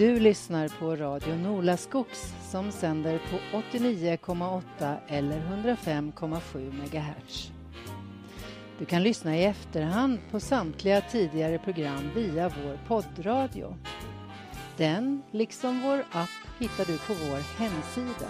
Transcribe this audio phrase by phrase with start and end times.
[0.00, 7.50] Du lyssnar på Radio Nolaskogs som sänder på 89,8 eller 105,7 MHz.
[8.78, 13.76] Du kan lyssna i efterhand på samtliga tidigare program via vår poddradio.
[14.76, 18.28] Den, liksom vår app, hittar du på vår hemsida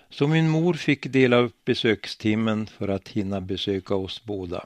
[0.09, 4.65] Så min mor fick dela upp besökstimmen för att hinna besöka oss båda.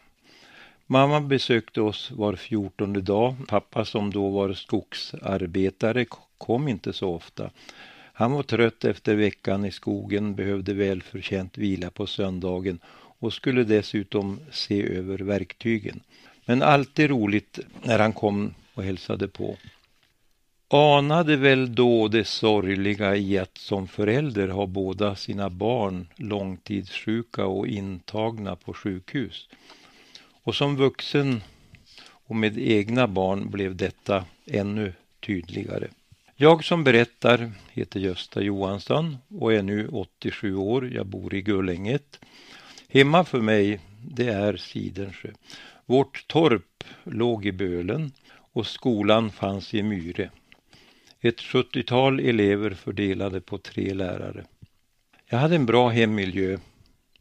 [0.88, 3.36] Mamma besökte oss var fjortonde dag.
[3.48, 6.06] Pappa som då var skogsarbetare
[6.38, 7.50] kom inte så ofta.
[8.20, 12.80] Han var trött efter veckan i skogen, behövde välförtjänt vila på söndagen
[13.20, 16.00] och skulle dessutom se över verktygen.
[16.46, 19.58] Men alltid roligt när han kom och hälsade på.
[20.68, 27.68] Anade väl då det sorgliga i att som förälder ha båda sina barn långtidssjuka och
[27.68, 29.50] intagna på sjukhus.
[30.44, 31.42] Och som vuxen
[32.04, 35.88] och med egna barn blev detta ännu tydligare.
[36.42, 40.94] Jag som berättar heter Gösta Johansson och är nu 87 år.
[40.94, 42.20] Jag bor i Gullänget.
[42.88, 45.30] Hemma för mig, det är Sidensjö.
[45.86, 50.30] Vårt torp låg i Bölen och skolan fanns i Myre.
[51.22, 54.46] Ett 70-tal elever fördelade på tre lärare.
[55.26, 56.58] Jag hade en bra hemmiljö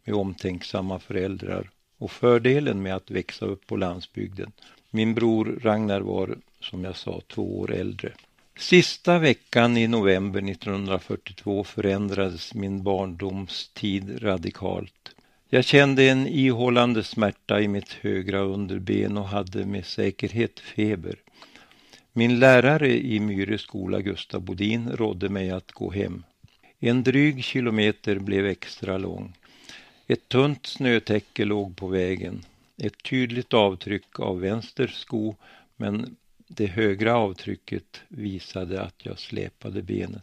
[0.05, 4.53] med omtänksamma föräldrar och fördelen med att växa upp på landsbygden.
[4.91, 8.13] Min bror Ragnar var, som jag sa, två år äldre.
[8.59, 15.15] Sista veckan i november 1942 förändrades min barndomstid radikalt.
[15.49, 21.17] Jag kände en ihållande smärta i mitt högra underben och hade med säkerhet feber.
[22.13, 26.25] Min lärare i Myre skola, Gustav Bodin, rådde mig att gå hem.
[26.79, 29.37] En dryg kilometer blev extra lång.
[30.07, 32.45] Ett tunt snötäcke låg på vägen.
[32.79, 35.37] Ett tydligt avtryck av vänster sko,
[35.77, 36.17] men
[36.49, 40.23] det högra avtrycket visade att jag släpade benet.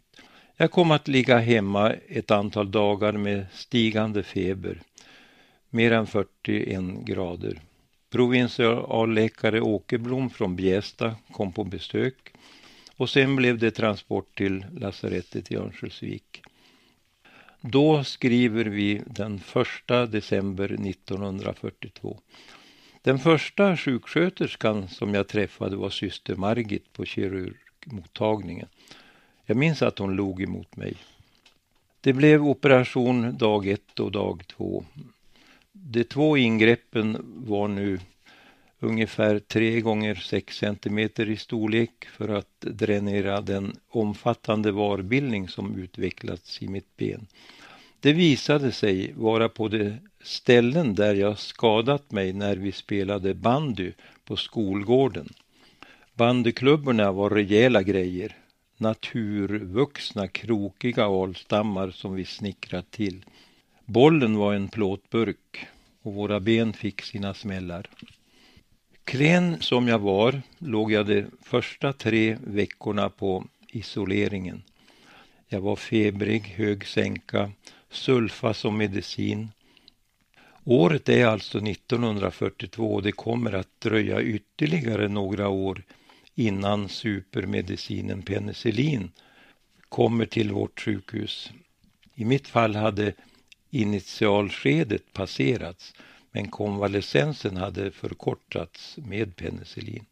[0.57, 4.81] Jag kom att ligga hemma ett antal dagar med stigande feber,
[5.69, 7.61] mer än 41 grader.
[8.09, 12.33] Provinsialläkare Åkerblom från Bjästa kom på besök
[12.97, 16.41] och sen blev det transport till lasarettet i Örnsköldsvik.
[17.61, 19.41] Då skriver vi den
[19.89, 22.19] 1 december 1942.
[23.05, 28.67] Den första sjuksköterskan som jag träffade var syster Margit på kirurgmottagningen.
[29.45, 30.95] Jag minns att hon log emot mig.
[32.01, 34.85] Det blev operation dag ett och dag två.
[35.71, 37.17] De två ingreppen
[37.47, 37.99] var nu
[38.79, 46.61] ungefär tre gånger sex centimeter i storlek för att dränera den omfattande varbildning som utvecklats
[46.61, 47.27] i mitt ben.
[48.05, 49.93] Det visade sig vara på de
[50.23, 53.91] ställen där jag skadat mig när vi spelade bandy
[54.25, 55.33] på skolgården.
[56.13, 58.37] Bandyklubborna var rejäla grejer.
[58.77, 63.25] Naturvuxna krokiga alstammar som vi snickrat till.
[63.85, 65.67] Bollen var en plåtburk
[66.01, 67.89] och våra ben fick sina smällar.
[69.03, 74.63] Klen som jag var låg jag de första tre veckorna på isoleringen.
[75.47, 77.51] Jag var febrig, hög sänka,
[77.89, 79.49] sulfa som medicin
[80.67, 85.83] Året är alltså 1942 och det kommer att dröja ytterligare några år
[86.35, 89.11] innan supermedicinen penicillin
[89.89, 91.51] kommer till vårt sjukhus.
[92.15, 93.13] I mitt fall hade
[93.69, 95.93] initialskedet passerats
[96.31, 100.05] men konvalescensen hade förkortats med penicillin.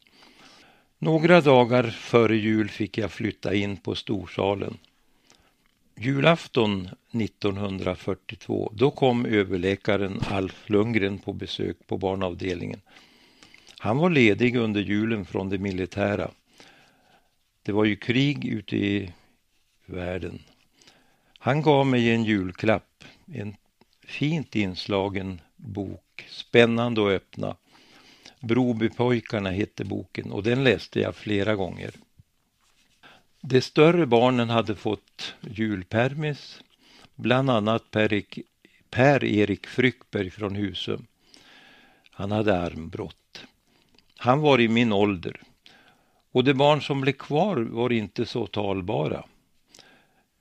[1.00, 4.78] Några dagar före jul fick jag flytta in på storsalen.
[5.96, 12.82] Julafton 1942, då kom överläkaren Alf Lundgren på besök på barnavdelningen.
[13.80, 16.32] Han var ledig under julen från det militära.
[17.64, 19.12] Det var ju krig ute i
[19.86, 20.40] världen.
[21.38, 23.04] Han gav mig en julklapp,
[23.34, 23.56] en
[24.06, 27.56] fint inslagen bok, spännande att öppna.
[28.40, 31.92] Brobypojkarna hette boken och den läste jag flera gånger.
[33.46, 36.62] De större barnen hade fått julpermis,
[37.16, 37.92] bland annat
[38.90, 41.06] Per-Erik Fryckberg från Husum.
[42.12, 43.46] Han hade armbrott.
[44.18, 45.42] Han var i min ålder
[46.32, 49.24] och de barn som blev kvar var inte så talbara.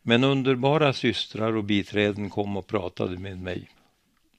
[0.02, 3.70] Men underbara systrar och biträden kom och pratade med mig.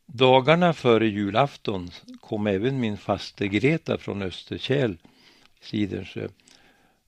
[0.05, 4.95] Dagarna före julafton kom även min faste Greta från Österkärl,
[5.61, 6.27] Sidensjö,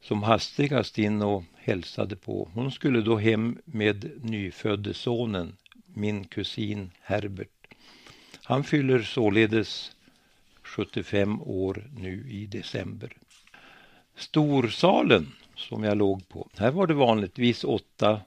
[0.08, 2.50] som hastigast in och hälsade på.
[2.54, 7.50] Hon skulle då hem med nyfödde sonen, min kusin Herbert.
[8.44, 9.96] Han fyller således
[10.64, 13.18] 75 år nu i december.
[14.16, 18.22] Storsalen som jag låg på, här var det vanligtvis åtta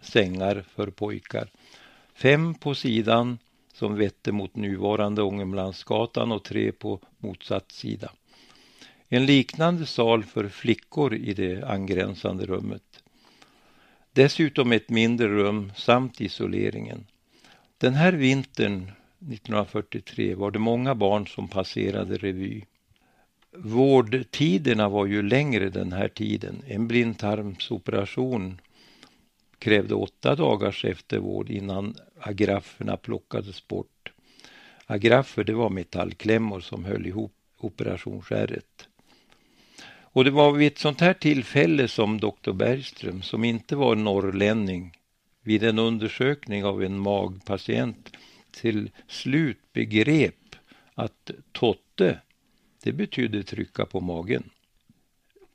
[0.00, 1.48] sängar för pojkar.
[2.14, 3.38] Fem på sidan
[3.72, 8.12] som vette mot nuvarande Ångermanlandsgatan och tre på motsatt sida.
[9.08, 13.02] En liknande sal för flickor i det angränsande rummet.
[14.12, 17.06] Dessutom ett mindre rum samt isoleringen.
[17.78, 18.82] Den här vintern
[19.18, 22.62] 1943 var det många barn som passerade revy.
[23.56, 26.62] Vårdtiderna var ju längre den här tiden.
[26.66, 28.60] En blindtarmsoperation
[29.58, 34.12] krävde åtta dagars eftervård innan agrafferna plockades bort.
[34.86, 38.88] Agraffer det var metallklämmor som höll ihop operationsskäret.
[40.14, 44.96] Och det var vid ett sånt här tillfälle som doktor Bergström, som inte var norrlänning,
[45.42, 48.16] vid en undersökning av en magpatient
[48.50, 50.56] till slut begrep
[50.94, 52.20] att totte,
[52.82, 54.50] det betydde trycka på magen.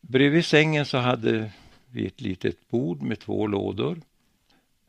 [0.02, 1.52] Bredvid sängen så hade
[1.92, 4.02] vi ett litet bord med två lådor.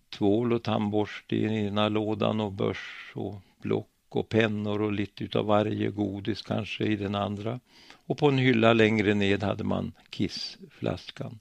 [0.08, 5.46] Tvål och tandborste i ena lådan och börs och block och pennor och lite utav
[5.46, 7.60] varje godis kanske i den andra.
[8.10, 11.38] Och på en hylla längre ned hade man kissflaskan.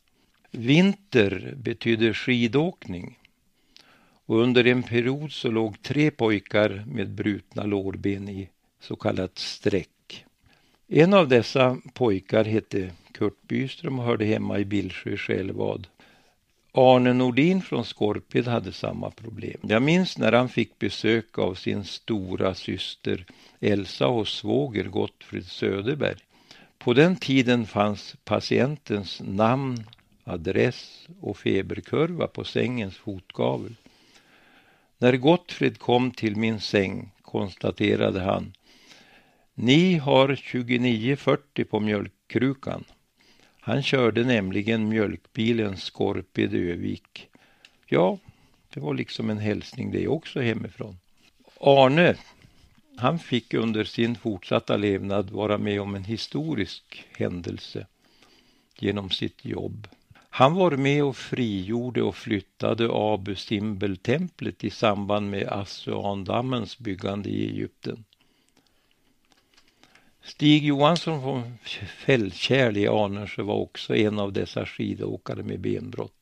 [0.51, 3.19] Vinter betyder skidåkning.
[4.25, 8.49] Och under en period så låg tre pojkar med brutna lårben i
[8.79, 10.25] så kallat streck.
[10.87, 15.87] En av dessa pojkar hette Kurt Byström och hörde hemma i Billsjö Självad.
[16.71, 19.59] Arne Nordin från Skorped hade samma problem.
[19.61, 23.25] Jag minns när han fick besök av sin stora syster
[23.59, 26.17] Elsa och svåger Gottfrid Söderberg.
[26.79, 29.83] På den tiden fanns patientens namn,
[30.23, 33.75] adress och feberkurva på sängens fotgavel.
[34.97, 38.53] När Gottfrid kom till min säng konstaterade han
[39.53, 42.83] Ni har 2940 på mjölkkrukan.
[43.59, 47.29] Han körde nämligen mjölkbilen Skorped Övik.
[47.85, 48.17] Ja,
[48.73, 50.99] det var liksom en hälsning det också hemifrån.
[51.59, 52.15] Arne,
[52.99, 57.87] han fick under sin fortsatta levnad vara med om en historisk händelse
[58.79, 59.87] genom sitt jobb.
[60.29, 67.49] Han var med och frigjorde och flyttade Abu Simbel-templet i samband med Assuandammens byggande i
[67.49, 68.03] Egypten.
[70.23, 76.18] Stig Johansson från Fällkärl i Anundsjö var också en av dessa skidåkare med benbrott.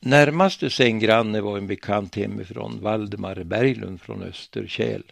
[0.00, 5.02] Närmaste sänggranne var en bekant hemifrån, Valdemar Berglund från Österkäl.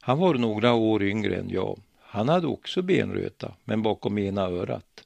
[0.00, 1.80] Han var några år yngre än jag.
[2.00, 5.04] Han hade också benröta, men bakom ena örat.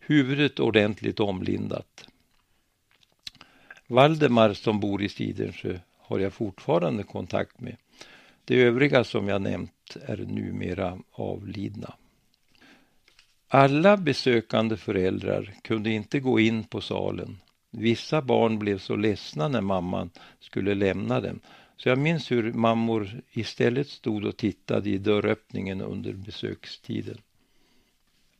[0.00, 2.08] Huvudet ordentligt omlindat.
[3.86, 7.76] Valdemar som bor i Sidensjö har jag fortfarande kontakt med.
[8.44, 11.94] De övriga som jag nämnt är numera avlidna.
[13.48, 17.38] Alla besökande föräldrar kunde inte gå in på salen.
[17.78, 21.40] Vissa barn blev så ledsna när mamman skulle lämna dem
[21.76, 27.18] så jag minns hur mammor istället stod och tittade i dörröppningen under besökstiden.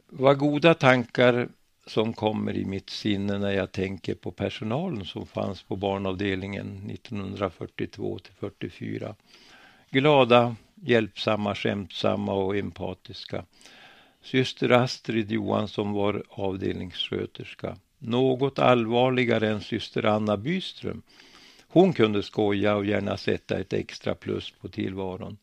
[0.09, 1.49] Vad goda tankar
[1.87, 8.19] som kommer i mitt sinne när jag tänker på personalen som fanns på barnavdelningen 1942
[8.19, 9.15] till 44.
[9.91, 13.45] Glada, hjälpsamma, skämtsamma och empatiska.
[14.23, 17.77] Syster Astrid Johansson var avdelningssköterska.
[17.99, 21.03] Något allvarligare än syster Anna Byström.
[21.69, 25.37] Hon kunde skoja och gärna sätta ett extra plus på tillvaron.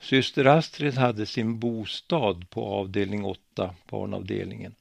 [0.00, 4.74] Syster Astrid hade sin bostad på avdelning 8, barnavdelningen.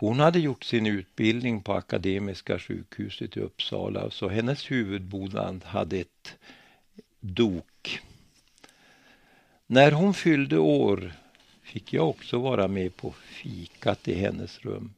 [0.00, 6.36] Hon hade gjort sin utbildning på Akademiska sjukhuset i Uppsala så hennes huvudbonad hade ett
[7.20, 8.00] dok.
[9.66, 11.12] När hon fyllde år
[11.62, 14.94] fick jag också vara med på fikat i hennes rum.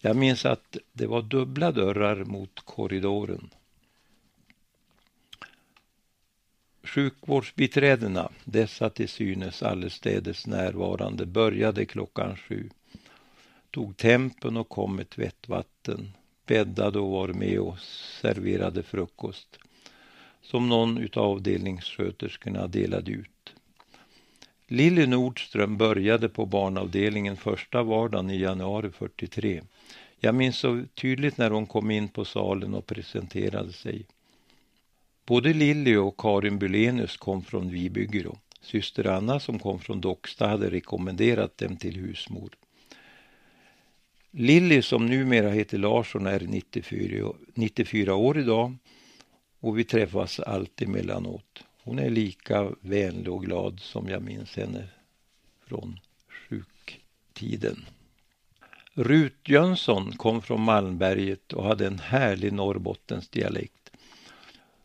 [0.00, 3.50] Jag minns att det var dubbla dörrar mot korridoren.
[6.82, 12.70] Sjukvårdsbiträdena, dessa till synes allestädes närvarande, började klockan sju.
[13.70, 16.12] Tog tempen och kom med tvättvatten,
[16.46, 17.78] bäddade och var med och
[18.20, 19.58] serverade frukost
[20.42, 23.54] som någon utav avdelningssköterskorna delade ut.
[24.66, 29.62] Lilly Nordström började på barnavdelningen första vardagen i januari 43.
[30.20, 34.06] Jag minns så tydligt när hon kom in på salen och presenterade sig.
[35.26, 38.38] Både Lilly och Karin Bulenius kom från Vibygro.
[38.60, 42.50] Syster Anna som kom från Docksta hade rekommenderat dem till husmor.
[44.30, 48.76] Lilly som numera heter Larsson är 94, 94 år idag
[49.60, 51.64] och vi träffas alltid mellanåt.
[51.82, 54.88] Hon är lika vänlig och glad som jag minns henne
[55.66, 57.86] från sjuktiden.
[59.00, 63.90] Rut Jönsson kom från Malmberget och hade en härlig norrbottensdialekt.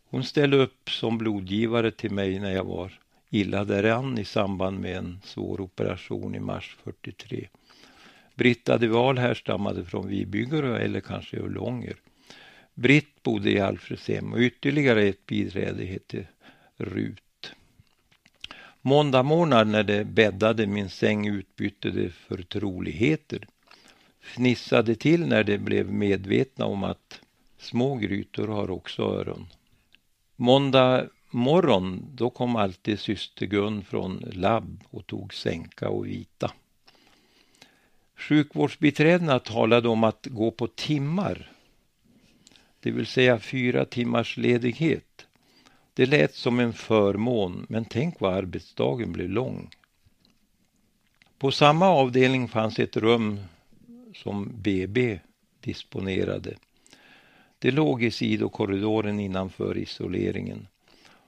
[0.09, 4.97] Hon ställde upp som blodgivare till mig när jag var illa däran i samband med
[4.97, 7.47] en svår operation i mars 43.
[8.35, 11.95] Britta de Wahl härstammade från Vibygård eller kanske Ullånger.
[12.73, 16.27] Britt bodde i Alfredshem och ytterligare ett biträde hette
[16.77, 17.53] Rut.
[18.81, 23.47] Måndag morgon när det bäddade min säng utbytte det förtroligheter.
[24.23, 27.21] Fnissade till när de blev medvetna om att
[27.57, 29.47] små grytor har också öron.
[30.35, 36.51] Måndag morgon då kom alltid syster Gun från labb och tog sänka och vita.
[38.15, 41.53] Sjukvårdsbiträdena talade om att gå på timmar
[42.83, 45.25] det vill säga fyra timmars ledighet.
[45.93, 49.69] Det lät som en förmån, men tänk vad arbetsdagen blev lång.
[51.37, 53.39] På samma avdelning fanns ett rum
[54.15, 55.19] som BB
[55.61, 56.53] disponerade.
[57.59, 60.67] Det låg i sidokorridoren innanför isoleringen.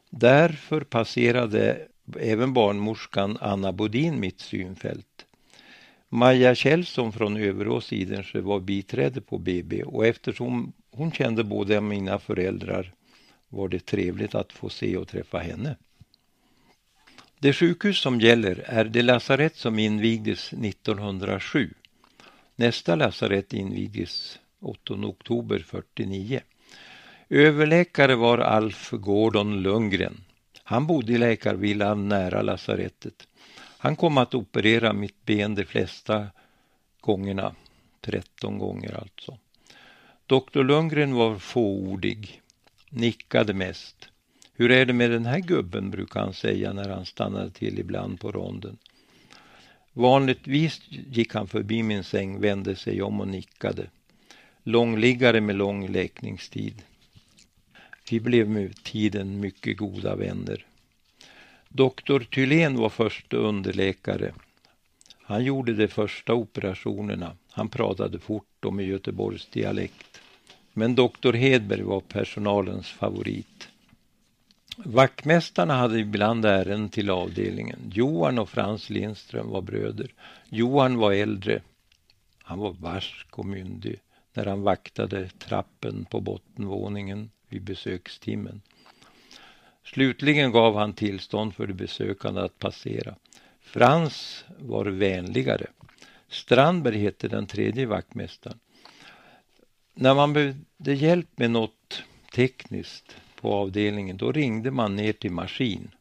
[0.10, 1.88] Därför passerade
[2.20, 5.26] även barnmorskan Anna Bodin mitt synfält.
[6.10, 12.20] Maja Kjellson från Överås Idensjö var biträde på BB och eftersom hon kände båda mina
[12.20, 12.94] föräldrar
[13.50, 15.76] var det trevligt att få se och träffa henne.
[17.40, 21.74] Det sjukhus som gäller är det lasarett som invigdes 1907.
[22.58, 26.42] Nästa lasarett invigdes 8 oktober 49.
[27.30, 30.24] Överläkare var Alf Gordon Lundgren.
[30.64, 33.28] Han bodde i läkarvillan nära lasarettet.
[33.58, 36.28] Han kom att operera mitt ben de flesta
[37.02, 37.56] gångerna,
[38.02, 39.38] 13 gånger alltså.
[40.26, 42.42] Doktor Lundgren var fåordig,
[42.90, 44.10] nickade mest.
[44.54, 48.20] Hur är det med den här gubben, brukar han säga när han stannade till ibland
[48.20, 48.78] på ronden.
[49.98, 53.88] Vanligtvis gick han förbi min säng, vände sig om och nickade.
[54.64, 56.82] Långliggare med lång läkningstid.
[58.10, 60.66] Vi blev med tiden mycket goda vänner.
[61.70, 64.34] Doktor Thylén var första underläkare.
[65.22, 67.38] Han gjorde de första operationerna.
[67.50, 70.22] Han pratade fort och med Göteborgs dialekt.
[70.74, 73.70] Men doktor Hedberg var personalens favorit.
[74.78, 77.92] Vaktmästarna hade ibland ärenden till avdelningen.
[77.94, 80.14] Johan och Frans Lindström var bröder.
[80.50, 81.62] Johan var äldre.
[82.44, 84.00] Han var barsk och myndig
[84.34, 88.62] när han vaktade trappen på bottenvåningen vid besökstimmen.
[89.84, 93.16] Slutligen gav han tillstånd för de besökande att passera.
[93.62, 95.68] Frans var vänligare.
[96.28, 98.60] Strandberg hette den tredje vaktmästaren.
[99.94, 102.04] När man behövde hjälp med något
[102.34, 105.92] tekniskt på avdelningen då ringde man ner till maskin.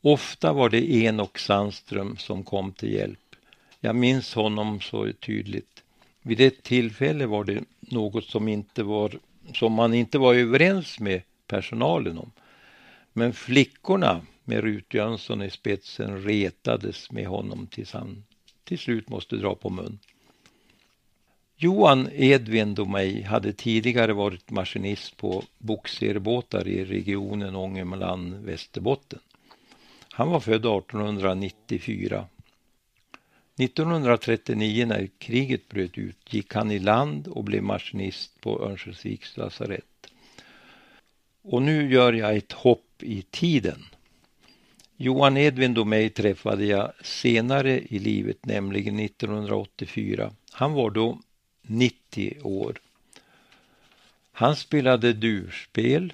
[0.00, 3.36] Ofta var det Enok Sandström som kom till hjälp.
[3.80, 5.82] Jag minns honom så tydligt.
[6.22, 9.18] Vid ett tillfälle var det något som, inte var,
[9.54, 12.30] som man inte var överens med personalen om.
[13.12, 18.24] Men flickorna med Rut Jönsson i spetsen retades med honom tills han
[18.64, 19.98] till slut måste dra på mun.
[21.56, 29.18] Johan Edvin Domej hade tidigare varit maskinist på bogserbåtar i regionen Ångermanland-Västerbotten.
[30.10, 32.26] Han var född 1894.
[33.58, 40.06] 1939 när kriget bröt ut gick han i land och blev maskinist på Örnsköldsviks lasarett.
[41.42, 43.84] Och nu gör jag ett hopp i tiden.
[44.96, 50.32] Johan Edvin Domey träffade jag senare i livet, nämligen 1984.
[50.52, 51.18] Han var då
[51.66, 52.80] 90 år.
[54.32, 56.12] Han spelade durspel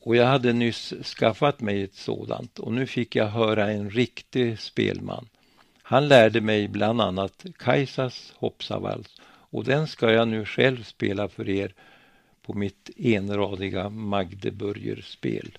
[0.00, 4.58] och jag hade nyss skaffat mig ett sådant och nu fick jag höra en riktig
[4.58, 5.28] spelman.
[5.82, 11.48] Han lärde mig bland annat Kajsas hoppsavals och den ska jag nu själv spela för
[11.48, 11.74] er
[12.42, 15.58] på mitt enradiga Magdeburgerspel.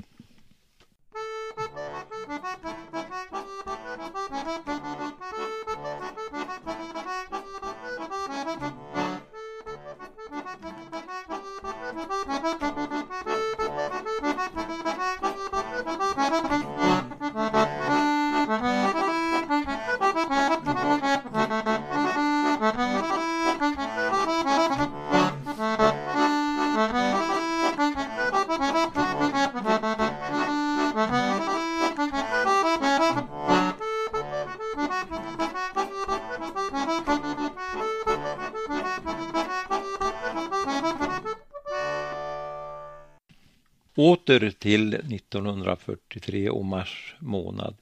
[44.04, 47.76] Åter till 1943 och mars månad.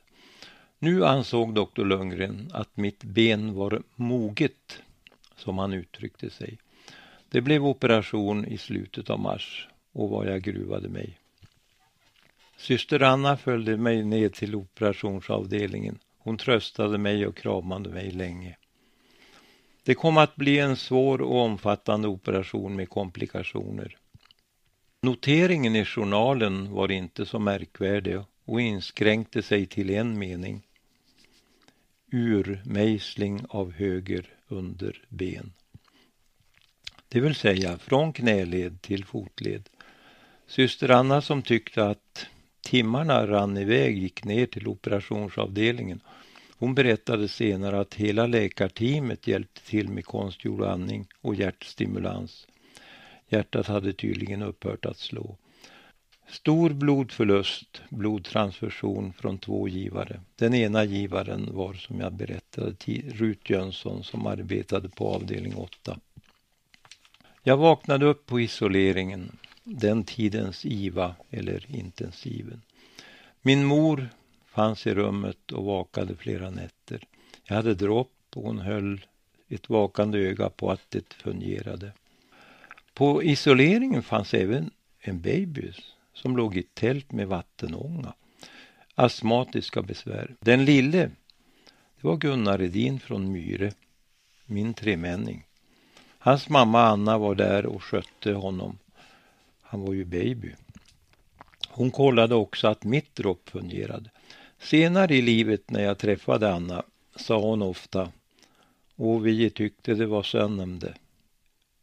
[0.79, 4.81] Nu ansåg doktor Lundgren att mitt ben var moget,
[5.35, 6.57] som han uttryckte sig.
[7.29, 11.19] Det blev operation i slutet av mars och vad jag gruvade mig.
[12.57, 15.99] Syster Anna följde mig ned till operationsavdelningen.
[16.17, 18.57] Hon tröstade mig och kramade mig länge.
[19.83, 23.97] Det kom att bli en svår och omfattande operation med komplikationer.
[25.03, 30.67] Noteringen i journalen var inte så märkvärdig och inskränkte sig till en mening.
[32.11, 35.53] Urmejsling av höger underben.
[37.07, 39.69] Det vill säga från knäled till fotled.
[40.47, 42.25] Syster Anna som tyckte att
[42.61, 46.01] timmarna rann iväg gick ner till operationsavdelningen.
[46.57, 52.47] Hon berättade senare att hela läkarteamet hjälpte till med konstgjord andning och hjärtstimulans.
[53.31, 55.37] Hjärtat hade tydligen upphört att slå.
[56.27, 60.21] Stor blodförlust, blodtransfusion från två givare.
[60.35, 62.75] Den ena givaren var som jag berättade
[63.07, 65.99] Rut Jönsson som arbetade på avdelning 8.
[67.43, 72.61] Jag vaknade upp på isoleringen, den tidens IVA eller intensiven.
[73.41, 74.09] Min mor
[74.45, 77.03] fanns i rummet och vakade flera nätter.
[77.43, 79.05] Jag hade dropp och hon höll
[79.47, 81.91] ett vakande öga på att det fungerade.
[82.93, 85.71] På isoleringen fanns även en baby
[86.13, 88.13] som låg i tält med vattenånga.
[88.95, 90.35] Astmatiska besvär.
[90.39, 91.11] Den lille,
[92.01, 93.71] det var Gunnar Edin från Myre,
[94.45, 95.45] min tremänning.
[96.17, 98.77] Hans mamma Anna var där och skötte honom.
[99.61, 100.55] Han var ju baby.
[101.69, 104.09] Hon kollade också att mitt dropp fungerade.
[104.59, 106.83] Senare i livet när jag träffade Anna
[107.15, 108.11] sa hon ofta
[108.95, 110.93] och vi tyckte det var sönnande.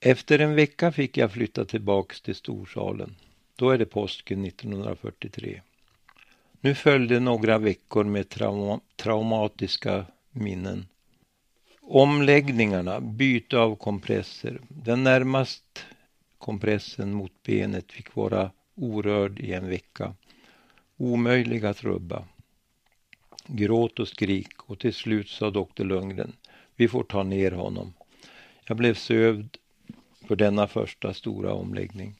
[0.00, 3.16] Efter en vecka fick jag flytta tillbaks till storsalen.
[3.56, 5.62] Då är det påsken 1943.
[6.60, 10.86] Nu följde några veckor med trauma traumatiska minnen.
[11.80, 14.60] Omläggningarna, byte av kompresser.
[14.68, 15.84] Den närmast
[16.38, 20.14] kompressen mot benet fick vara orörd i en vecka.
[20.96, 22.24] Omöjlig att rubba.
[23.46, 26.32] Gråt och skrik och till slut sa doktor Lundgren,
[26.76, 27.94] vi får ta ner honom.
[28.64, 29.58] Jag blev sövd
[30.28, 32.14] för denna första stora omläggning.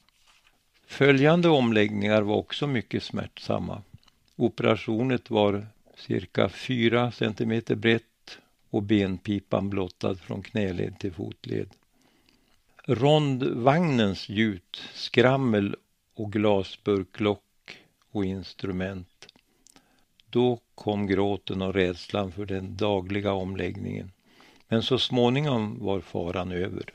[0.87, 3.81] Följande omläggningar var också mycket smärtsamma.
[4.35, 8.03] Operationet var cirka 4 centimeter brett
[8.69, 11.69] och benpipan blottad från knäled till fotled.
[12.85, 15.75] Rondvagnens gjut, skrammel
[16.13, 17.77] och glasburklock
[18.11, 19.27] och instrument.
[20.29, 24.11] Då kom gråten och rädslan för den dagliga omläggningen.
[24.67, 26.93] Men så småningom var faran över.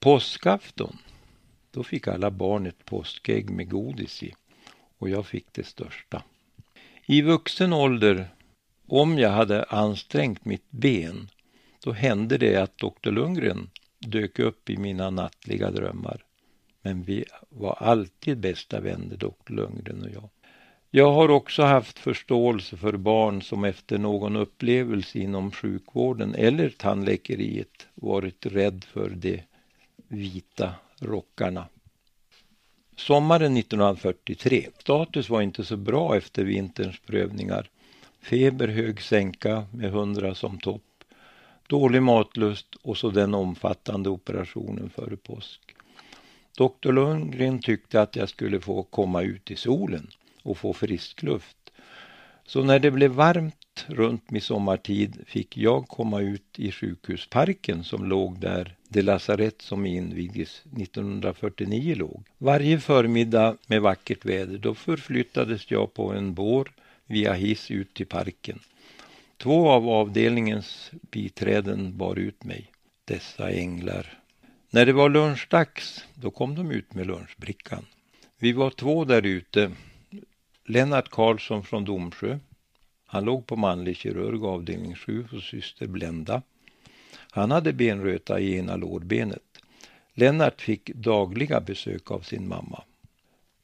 [0.00, 0.98] Påskafton,
[1.70, 4.34] då fick alla barn ett påskägg med godis i
[4.98, 6.22] och jag fick det största.
[7.06, 8.28] I vuxen ålder,
[8.86, 11.28] om jag hade ansträngt mitt ben,
[11.84, 16.24] då hände det att doktor Lundgren dök upp i mina nattliga drömmar.
[16.82, 20.28] Men vi var alltid bästa vänner, doktor Lundgren och jag.
[20.90, 27.86] Jag har också haft förståelse för barn som efter någon upplevelse inom sjukvården eller tandläkeriet
[27.94, 29.42] varit rädd för det
[30.08, 31.68] vita rockarna.
[32.96, 34.68] Sommaren 1943.
[34.78, 37.70] Status var inte så bra efter vinterns prövningar.
[38.20, 40.82] Feber, hög sänka med 100 som topp.
[41.68, 45.60] Dålig matlust och så den omfattande operationen före påsk.
[46.56, 50.10] Doktor Lundgren tyckte att jag skulle få komma ut i solen
[50.42, 51.56] och få frisk luft.
[52.46, 58.40] Så när det blev varmt runt midsommartid fick jag komma ut i sjukhusparken som låg
[58.40, 62.22] där det lasarett som invigdes 1949 låg.
[62.38, 66.72] Varje förmiddag med vackert väder då förflyttades jag på en bår
[67.06, 68.58] via hiss ut till parken.
[69.36, 72.72] Två av avdelningens biträden bar ut mig,
[73.04, 74.18] dessa änglar.
[74.70, 77.86] När det var lunchdags, då kom de ut med lunchbrickan.
[78.38, 79.72] Vi var två där ute.
[80.64, 82.38] Lennart Karlsson från Domsjö.
[83.06, 86.42] Han låg på manlig kirurg avdelning 7 hos syster Blenda.
[87.36, 89.42] Han hade benröta i ena lårbenet.
[90.14, 92.82] Lennart fick dagliga besök av sin mamma.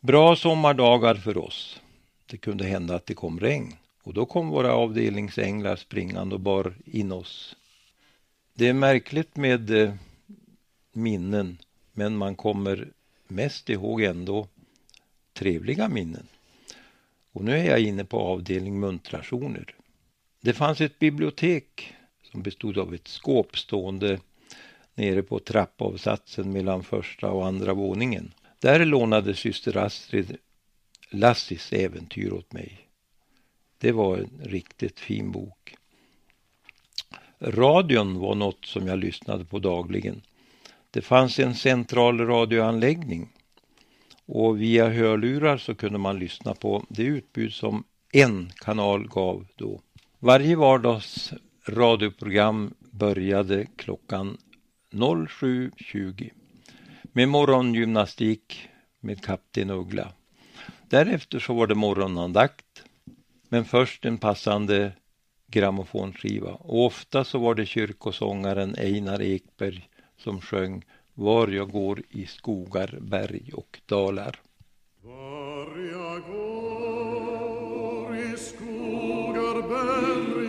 [0.00, 1.80] Bra sommardagar för oss.
[2.26, 6.74] Det kunde hända att det kom regn och då kom våra avdelningsänglar springande och bar
[6.84, 7.56] in oss.
[8.54, 9.94] Det är märkligt med eh,
[10.92, 11.58] minnen
[11.92, 12.88] men man kommer
[13.28, 14.48] mest ihåg ändå
[15.32, 16.26] trevliga minnen.
[17.32, 19.74] Och nu är jag inne på avdelning muntrationer.
[20.40, 21.94] Det fanns ett bibliotek
[22.32, 24.20] som bestod av ett skåp stående
[24.94, 28.32] nere på trappavsatsen mellan första och andra våningen.
[28.58, 30.36] Där lånade syster Astrid
[31.10, 32.88] Lassis äventyr åt mig.
[33.78, 35.74] Det var en riktigt fin bok.
[37.40, 40.22] Radion var något som jag lyssnade på dagligen.
[40.90, 43.28] Det fanns en central radioanläggning
[44.26, 49.80] och via hörlurar så kunde man lyssna på det utbud som en kanal gav då.
[50.18, 51.32] Varje vardags
[51.66, 54.36] radioprogram började klockan
[54.92, 56.30] 07.20
[57.12, 58.68] med morgongymnastik
[59.00, 60.12] med Kapten Uggla.
[60.88, 62.84] Därefter så var det morgonandakt
[63.48, 64.92] men först en passande
[65.46, 72.26] grammofonskiva och ofta så var det kyrkosångaren Einar Ekberg som sjöng Var jag går i
[72.26, 74.40] skogar, berg och dalar.
[75.02, 80.41] Var jag går i skogar, berg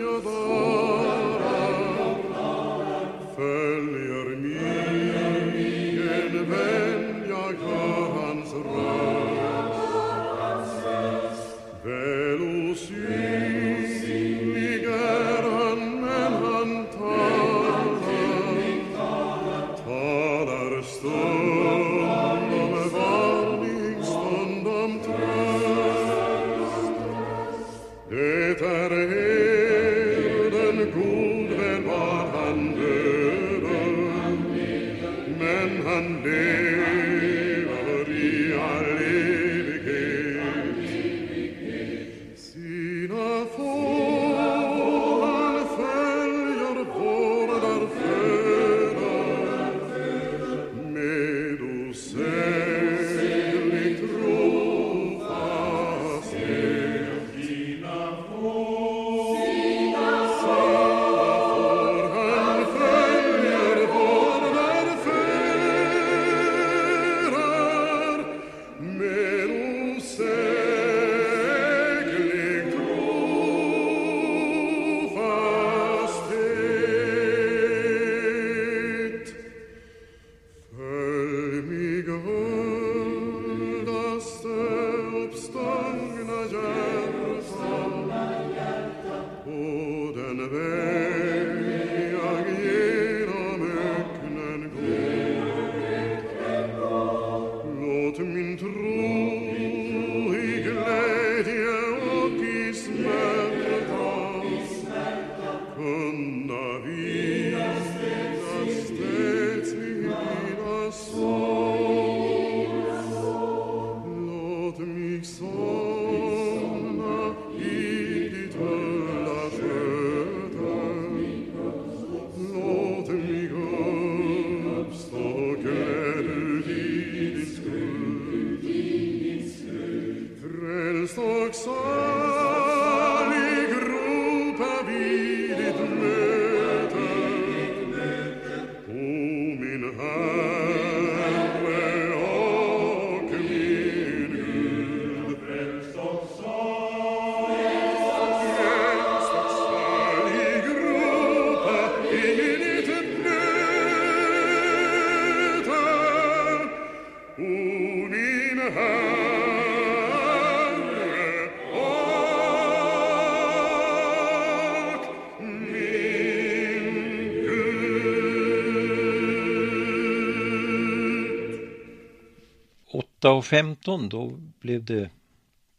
[173.24, 175.10] 8.15 då blev det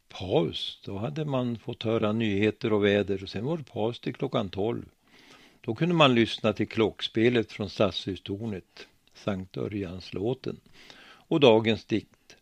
[0.09, 0.81] paus.
[0.85, 4.49] Då hade man fått höra nyheter och väder och sen var det paus till klockan
[4.49, 4.85] 12.
[5.61, 10.61] Då kunde man lyssna till klockspelet från Stadshustornet, Sankt Örjanslåten
[11.05, 12.37] och dagens dikt.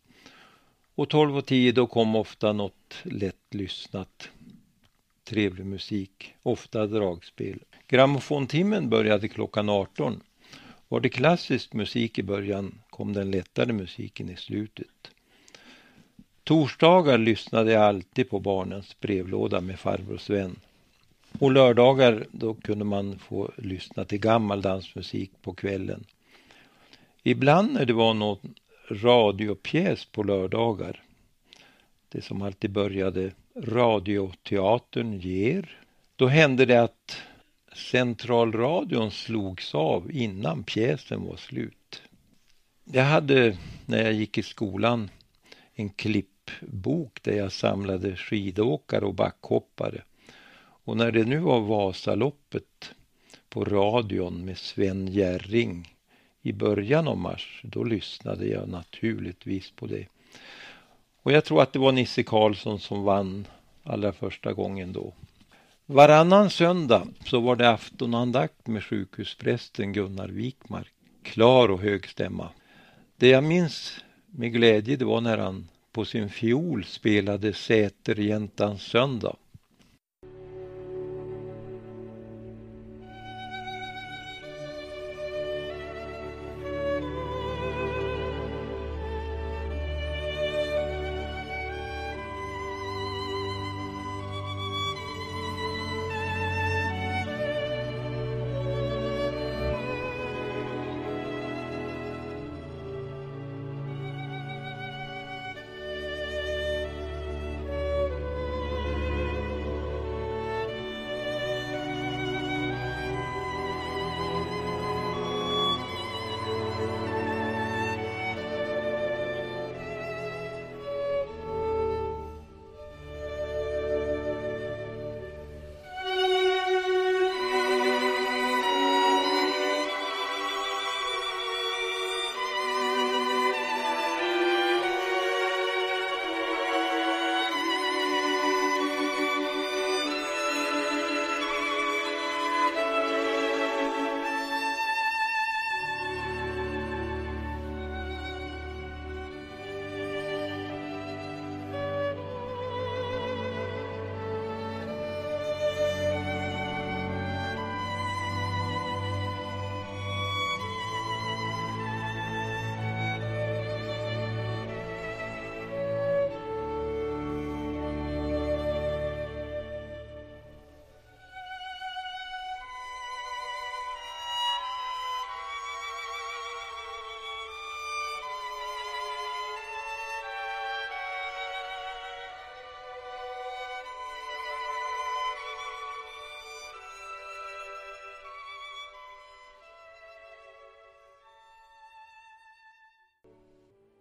[0.95, 4.29] Och 12 och 10 då kom ofta något lätt lyssnat
[5.23, 7.59] trevlig musik, ofta dragspel.
[7.87, 10.21] Grammofontimmen började klockan 18.
[10.87, 15.11] Var det klassisk musik i början kom den lättare musiken i slutet.
[16.43, 20.55] Torsdagar lyssnade jag alltid på barnens brevlåda med farbror Sven.
[21.39, 26.05] Och lördagar då kunde man få lyssna till gammal dansmusik på kvällen.
[27.23, 28.53] Ibland när det var någon
[28.89, 31.03] radiopjäs på lördagar,
[32.09, 35.79] det som alltid började Radioteatern ger,
[36.15, 37.17] då hände det att
[37.75, 41.77] Centralradion slogs av innan pjäsen var slut.
[42.85, 45.09] Jag hade, när jag gick i skolan,
[45.73, 50.01] en klippbok där jag samlade skidåkare och backhoppare.
[50.85, 52.93] Och när det nu var Vasaloppet
[53.49, 55.95] på radion med Sven Jerring
[56.41, 60.07] i början av mars, då lyssnade jag naturligtvis på det.
[61.21, 63.47] Och jag tror att det var Nisse Karlsson som vann
[63.83, 65.13] allra första gången då.
[65.85, 70.93] Varannan söndag så var det aftonandakt med sjukhusprästen Gunnar Wikmark.
[71.23, 72.49] Klar och hög stämma.
[73.23, 79.35] Det jag minns med glädje det var när han på sin fiol spelade Säterjäntans söndag.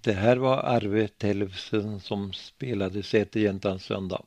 [0.05, 4.23] Det här var Arve Tellefsen som spelade Säterjäntans söndag.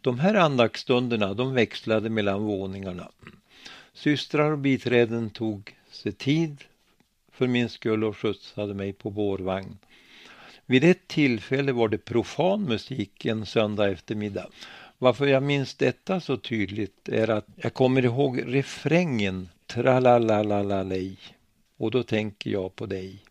[0.00, 3.10] De här andaktstunderna de växlade mellan våningarna.
[3.92, 6.64] Systrar och biträden tog sig tid
[7.32, 9.78] för min skull och skjutsade mig på bårvagn.
[10.66, 14.46] Vid ett tillfälle var det profan musik en söndag eftermiddag.
[14.98, 21.16] Varför jag minns detta så tydligt är att jag kommer ihåg refrängen tralalalalej
[21.76, 23.25] och då tänker jag på dig.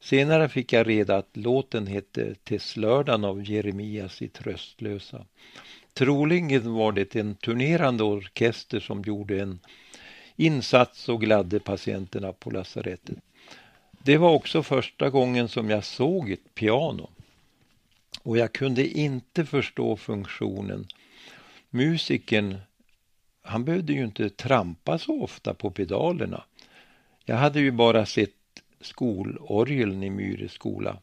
[0.00, 5.26] Senare fick jag reda att låten hette Tesslördagen av Jeremias i Tröstlösa.
[5.94, 9.60] Troligen var det en turnerande orkester som gjorde en
[10.36, 13.18] insats och gladde patienterna på lasarettet.
[14.02, 17.10] Det var också första gången som jag såg ett piano.
[18.22, 20.86] Och jag kunde inte förstå funktionen.
[21.70, 22.58] Musiken,
[23.42, 26.44] han behövde ju inte trampa så ofta på pedalerna.
[27.24, 28.39] Jag hade ju bara sett
[28.80, 30.96] skolorgeln i Myre skola.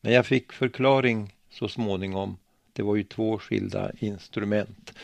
[0.00, 2.36] Men jag fick förklaring så småningom.
[2.72, 4.94] Det var ju två skilda instrument.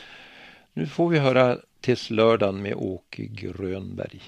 [0.73, 4.21] Nu får vi höra Tills lördagen med Åke Grönberg.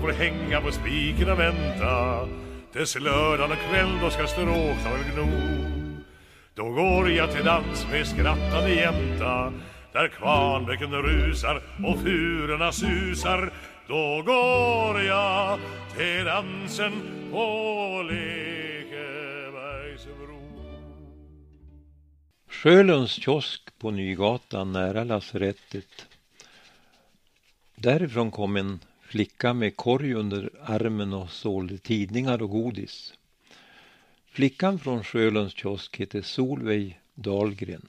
[0.00, 2.28] får hänga på spiken och vänta.
[2.72, 5.28] Tills lördagen och kväll då ska stråktagen gno.
[6.54, 9.52] Då går jag till dans med skrattande jämta
[9.92, 13.52] Där kvarnbäcken rusar och furorna susar.
[13.88, 15.58] Då går jag
[15.96, 16.92] till dansen
[17.32, 19.20] på Lekebergsbro.
[22.48, 26.06] Sjölunds kiosk på Nygatan nära lasarettet.
[27.74, 28.80] Därifrån kom en
[29.10, 33.14] flicka med korg under armen och sålde tidningar och godis.
[34.26, 37.88] Flickan från Sjölunds kiosk heter Solveig Dahlgren.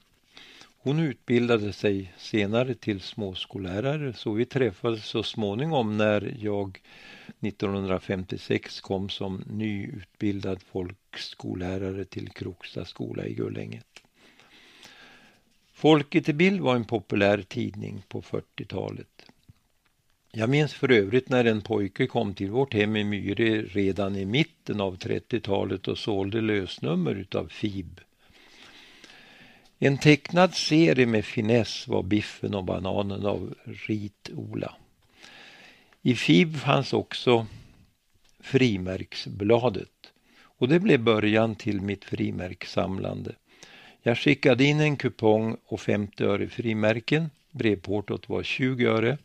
[0.78, 6.80] Hon utbildade sig senare till småskollärare så vi träffades så småningom när jag
[7.40, 14.02] 1956 kom som nyutbildad folkskollärare till Kroksta skola i Gullänget.
[15.72, 19.11] Folket i bild var en populär tidning på 40-talet.
[20.34, 24.24] Jag minns för övrigt när en pojke kom till vårt hem i Myre redan i
[24.24, 28.00] mitten av 30-talet och sålde lösnummer utav FIB.
[29.78, 34.74] En tecknad serie med finess var Biffen och bananen av Rit-Ola.
[36.02, 37.46] I FIB fanns också
[38.40, 43.34] frimärksbladet och det blev början till mitt frimärkssamlande.
[44.02, 47.30] Jag skickade in en kupong och 50 öre frimärken.
[47.50, 49.18] Brevportot var 20 öre.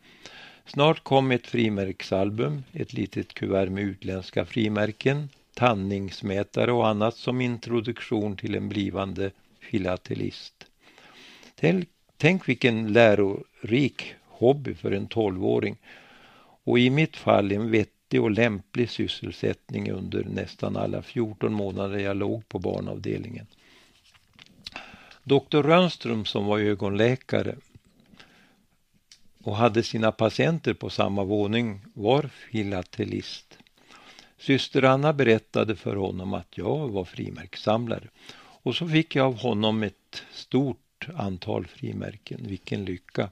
[0.68, 8.38] Snart kom ett frimärksalbum, ett litet kuvert med utländska frimärken, tanningsmätare och annat som introduktion
[8.38, 10.66] till en blivande filatelist.
[11.56, 15.78] Tänk, tänk vilken lärorik hobby för en tolvåring
[16.64, 22.18] och i mitt fall en vettig och lämplig sysselsättning under nästan alla 14 månader jag
[22.18, 23.46] låg på barnavdelningen.
[25.24, 27.56] Doktor Rönnström som var ögonläkare
[29.48, 33.58] och hade sina patienter på samma våning var filatelist.
[34.38, 38.08] Syster Anna berättade för honom att jag var frimärkssamlare
[38.64, 42.40] och så fick jag av honom ett stort antal frimärken.
[42.48, 43.30] Vilken lycka!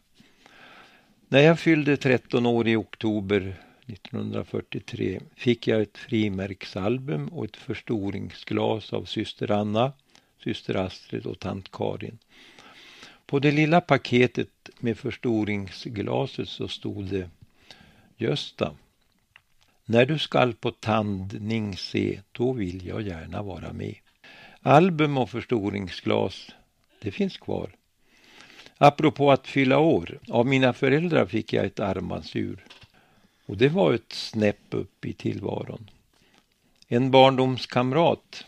[1.28, 8.94] När jag fyllde 13 år i oktober 1943 fick jag ett frimärksalbum och ett förstoringsglas
[8.94, 9.94] av syster Anna,
[10.44, 12.18] syster Astrid och tant Karin.
[13.26, 17.30] På det lilla paketet med förstoringsglaset så stod det
[18.18, 18.76] Gösta.
[19.86, 23.96] När du skall på tandning se, då vill jag gärna vara med.
[24.62, 26.52] Album och förstoringsglas,
[27.02, 27.70] det finns kvar.
[28.78, 32.66] Apropå att fylla år, av mina föräldrar fick jag ett armbandsur.
[33.46, 35.90] Och det var ett snäpp upp i tillvaron.
[36.88, 38.46] En barndomskamrat,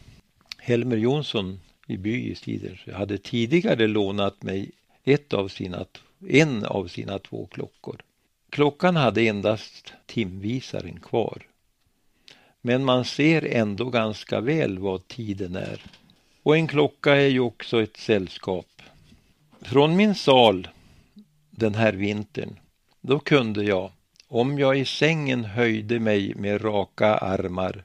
[0.57, 4.71] Helmer Jonsson i By i Stider, hade tidigare lånat mig
[5.03, 5.85] ett av sina,
[6.27, 8.01] en av sina två klockor.
[8.49, 11.41] Klockan hade endast timvisaren kvar.
[12.61, 15.81] Men man ser ändå ganska väl vad tiden är.
[16.43, 18.81] Och en klocka är ju också ett sällskap.
[19.61, 20.67] Från min sal
[21.49, 22.59] den här vintern,
[23.01, 23.91] då kunde jag,
[24.27, 27.83] om jag i sängen höjde mig med raka armar,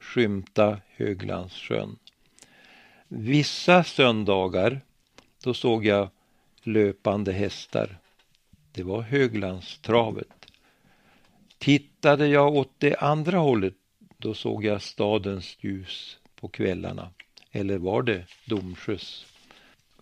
[0.00, 1.96] skymta Höglandssjön.
[3.14, 4.80] Vissa söndagar,
[5.42, 6.08] då såg jag
[6.62, 7.98] löpande hästar.
[8.72, 10.46] Det var Höglandstravet.
[11.58, 13.74] Tittade jag åt det andra hållet,
[14.18, 17.10] då såg jag stadens ljus på kvällarna.
[17.50, 19.26] Eller var det Domsjös?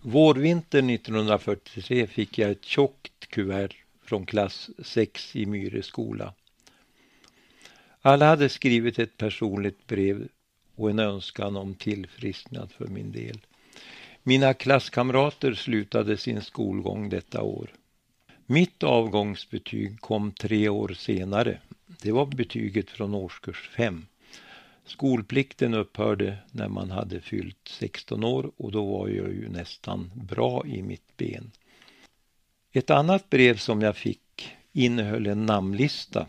[0.00, 6.34] Vårvintern 1943 fick jag ett tjockt kuvert från klass 6 i Myre skola.
[8.00, 10.28] Alla hade skrivit ett personligt brev
[10.81, 13.39] och en önskan om tillfrisknad för min del.
[14.22, 17.70] Mina klasskamrater slutade sin skolgång detta år.
[18.47, 21.59] Mitt avgångsbetyg kom tre år senare.
[22.03, 24.07] Det var betyget från årskurs 5.
[24.85, 30.66] Skolplikten upphörde när man hade fyllt 16 år och då var jag ju nästan bra
[30.66, 31.51] i mitt ben.
[32.72, 36.26] Ett annat brev som jag fick innehöll en namnlista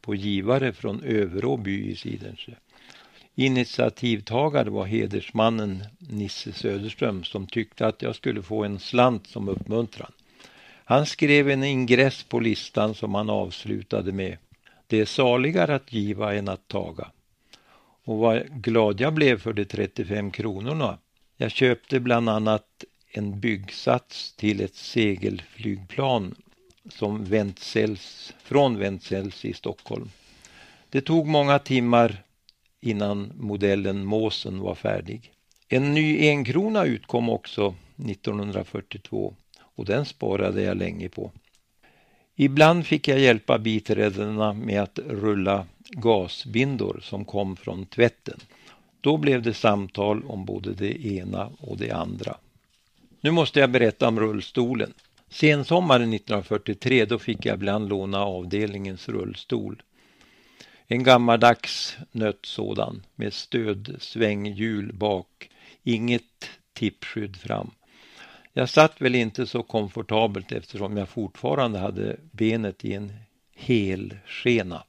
[0.00, 2.52] på givare från Överåby i Sidensjö.
[3.40, 10.12] Initiativtagare var hedersmannen Nisse Söderström som tyckte att jag skulle få en slant som uppmuntran.
[10.84, 14.36] Han skrev en ingress på listan som han avslutade med.
[14.86, 17.10] Det är saligare att giva än att taga.
[18.04, 20.98] Och vad glad jag blev för de 35 kronorna.
[21.36, 26.34] Jag köpte bland annat en byggsats till ett segelflygplan
[26.90, 30.10] som Ventsells, från Ventsells i Stockholm.
[30.90, 32.22] Det tog många timmar
[32.80, 35.32] innan modellen Måsen var färdig.
[35.68, 41.32] En ny enkrona utkom också 1942 och den sparade jag länge på.
[42.36, 48.38] Ibland fick jag hjälpa biträdena med att rulla gasbindor som kom från tvätten.
[49.00, 52.36] Då blev det samtal om både det ena och det andra.
[53.20, 54.92] Nu måste jag berätta om rullstolen.
[55.28, 59.82] Sensommaren 1943 då fick jag ibland låna avdelningens rullstol.
[60.90, 65.50] En gammaldags nött sådan med stödsvänghjul bak,
[65.82, 67.70] inget tippskydd fram.
[68.52, 73.12] Jag satt väl inte så komfortabelt eftersom jag fortfarande hade benet i en
[73.54, 74.82] hel skena.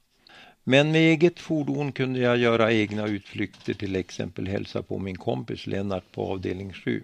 [0.64, 5.66] Men med eget fordon kunde jag göra egna utflykter till exempel hälsa på min kompis
[5.66, 7.02] Lennart på avdelning 7.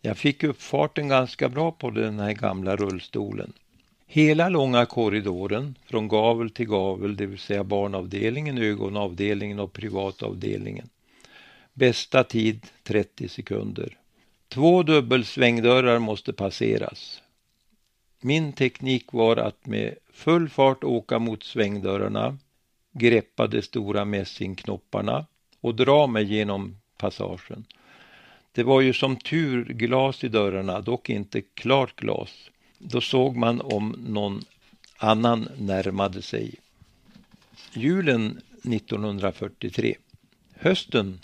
[0.00, 3.52] Jag fick upp farten ganska bra på den här gamla rullstolen.
[4.06, 10.88] Hela långa korridoren, från gavel till gavel, det vill säga barnavdelningen, ögonavdelningen och privatavdelningen.
[11.74, 13.96] Bästa tid 30 sekunder.
[14.48, 17.22] Två dubbelsvängdörrar måste passeras.
[18.20, 22.38] Min teknik var att med full fart åka mot svängdörrarna,
[22.92, 25.26] greppa de stora mässingknopparna
[25.60, 27.64] och dra mig genom passagen.
[28.52, 32.50] Det var ju som tur glas i dörrarna, dock inte klart glas.
[32.78, 34.44] Då såg man om någon
[34.98, 36.54] annan närmade sig.
[37.72, 39.96] Julen 1943.
[40.54, 41.20] Hösten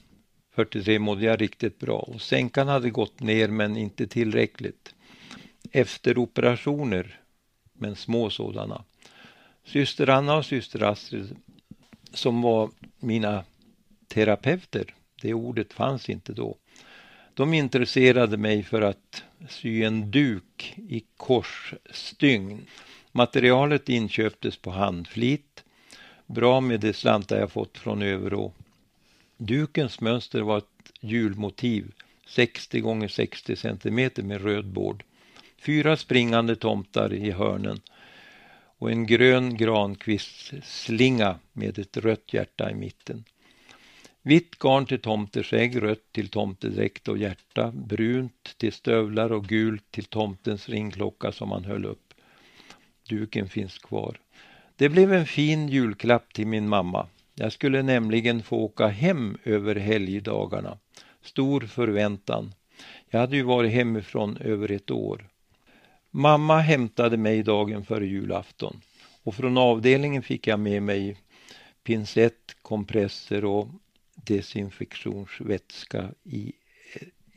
[0.54, 4.94] 43 mådde jag riktigt bra och sänkan hade gått ner men inte tillräckligt.
[5.72, 7.20] Efter operationer,
[7.72, 8.84] men små sådana.
[9.64, 11.36] Syster Anna och syster Astrid
[12.12, 13.44] som var mina
[14.08, 16.56] terapeuter, det ordet fanns inte då.
[17.34, 22.66] De intresserade mig för att sy en duk i korsstygn.
[23.12, 25.64] Materialet inköptes på handflit,
[26.26, 28.52] bra med de slantar jag fått från Överå.
[29.36, 31.92] Dukens mönster var ett hjulmotiv,
[32.26, 35.04] 60 gånger 60 cm med röd bord.
[35.58, 37.80] Fyra springande tomtar i hörnen
[38.78, 43.24] och en grön grankvistslinga med ett rött hjärta i mitten.
[44.24, 50.04] Vitt garn till tomteskägg, rött till tomtedräkt och hjärta, brunt till stövlar och gult till
[50.04, 52.14] tomtens ringklocka som han höll upp.
[53.08, 54.20] Duken finns kvar.
[54.76, 57.06] Det blev en fin julklapp till min mamma.
[57.34, 60.78] Jag skulle nämligen få åka hem över helgdagarna.
[61.22, 62.54] Stor förväntan.
[63.10, 65.28] Jag hade ju varit hemifrån över ett år.
[66.10, 68.80] Mamma hämtade mig dagen före julafton
[69.22, 71.16] och från avdelningen fick jag med mig
[71.84, 73.68] pincett, kompresser och
[74.24, 76.52] desinfektionsvätska i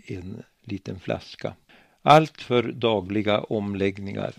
[0.08, 1.54] en liten flaska.
[2.02, 4.34] Allt för dagliga omläggningar.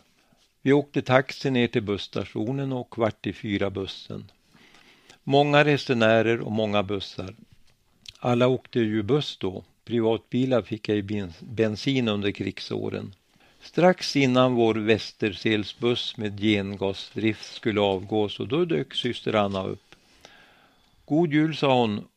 [0.62, 4.30] Vi åkte taxi ner till busstationen och kvart i fyra bussen.
[5.24, 7.34] Många resenärer och många bussar.
[8.18, 9.64] Alla åkte ju buss då.
[9.84, 13.14] Privatbilar fick jag i bensin under krigsåren.
[13.60, 19.94] Strax innan vår Västerselsbuss med gengasdrift skulle avgå så då dök syster Anna upp.
[21.04, 22.08] God jul sa hon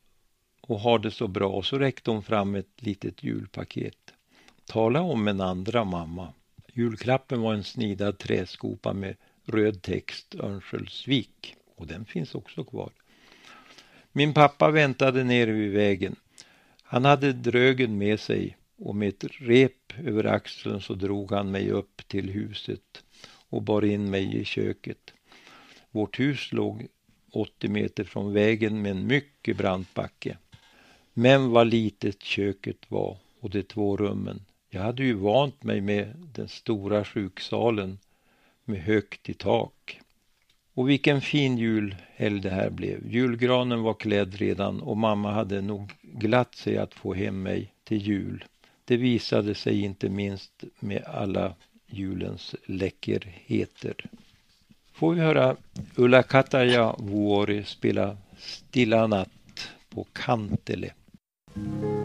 [0.70, 4.14] och har det så bra och så räckte hon fram ett litet julpaket.
[4.66, 6.32] Tala om en andra mamma.
[6.72, 12.90] Julklappen var en snidad träskopa med röd text Örnsköldsvik och den finns också kvar.
[14.12, 16.16] Min pappa väntade nere vid vägen.
[16.82, 21.70] Han hade drögen med sig och med ett rep över axeln så drog han mig
[21.70, 23.04] upp till huset
[23.48, 25.12] och bar in mig i köket.
[25.90, 26.86] Vårt hus låg
[27.32, 30.36] 80 meter från vägen med en mycket brant backe.
[31.20, 34.40] Men vad litet köket var och de två rummen.
[34.70, 37.98] Jag hade ju vant mig med den stora sjuksalen
[38.64, 40.00] med högt i tak.
[40.74, 43.12] Och vilken fin julhelg det här blev.
[43.12, 47.98] Julgranen var klädd redan och mamma hade nog glatt sig att få hem mig till
[47.98, 48.44] jul.
[48.84, 51.54] Det visade sig inte minst med alla
[51.86, 53.94] julens läckerheter.
[54.92, 55.56] Får vi höra
[55.94, 60.92] Ulla Kataja Vuori spela Stilla natt på Kantele.
[61.54, 61.99] Thank you.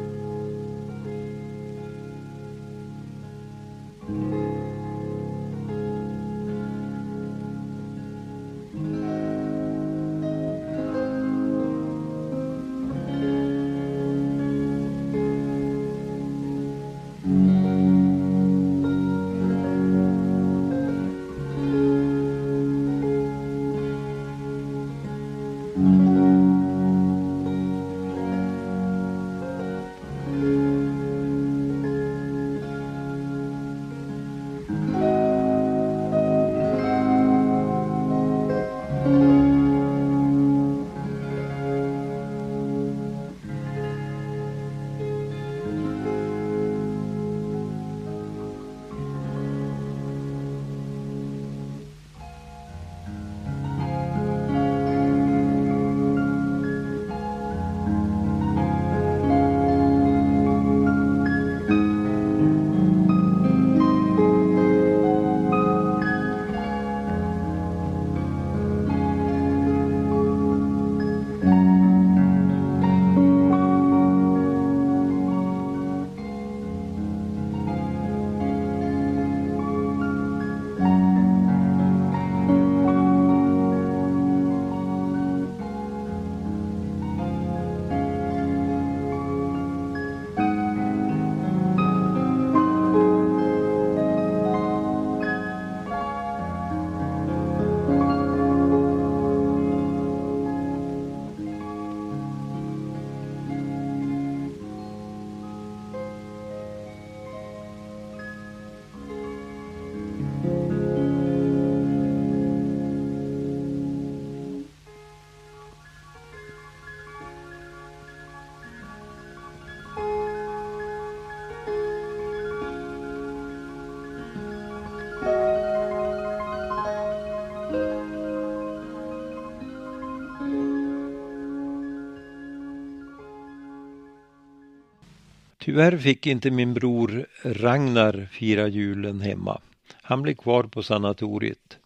[135.75, 139.61] Tyvärr fick inte min bror Ragnar fira julen hemma.
[140.01, 141.77] Han blev kvar på sanatoriet.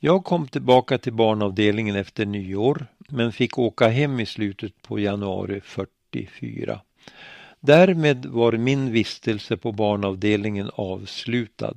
[0.00, 5.60] Jag kom tillbaka till barnavdelningen efter nyår men fick åka hem i slutet på januari
[5.64, 6.80] 44.
[7.60, 11.74] Därmed var min vistelse på barnavdelningen avslutad.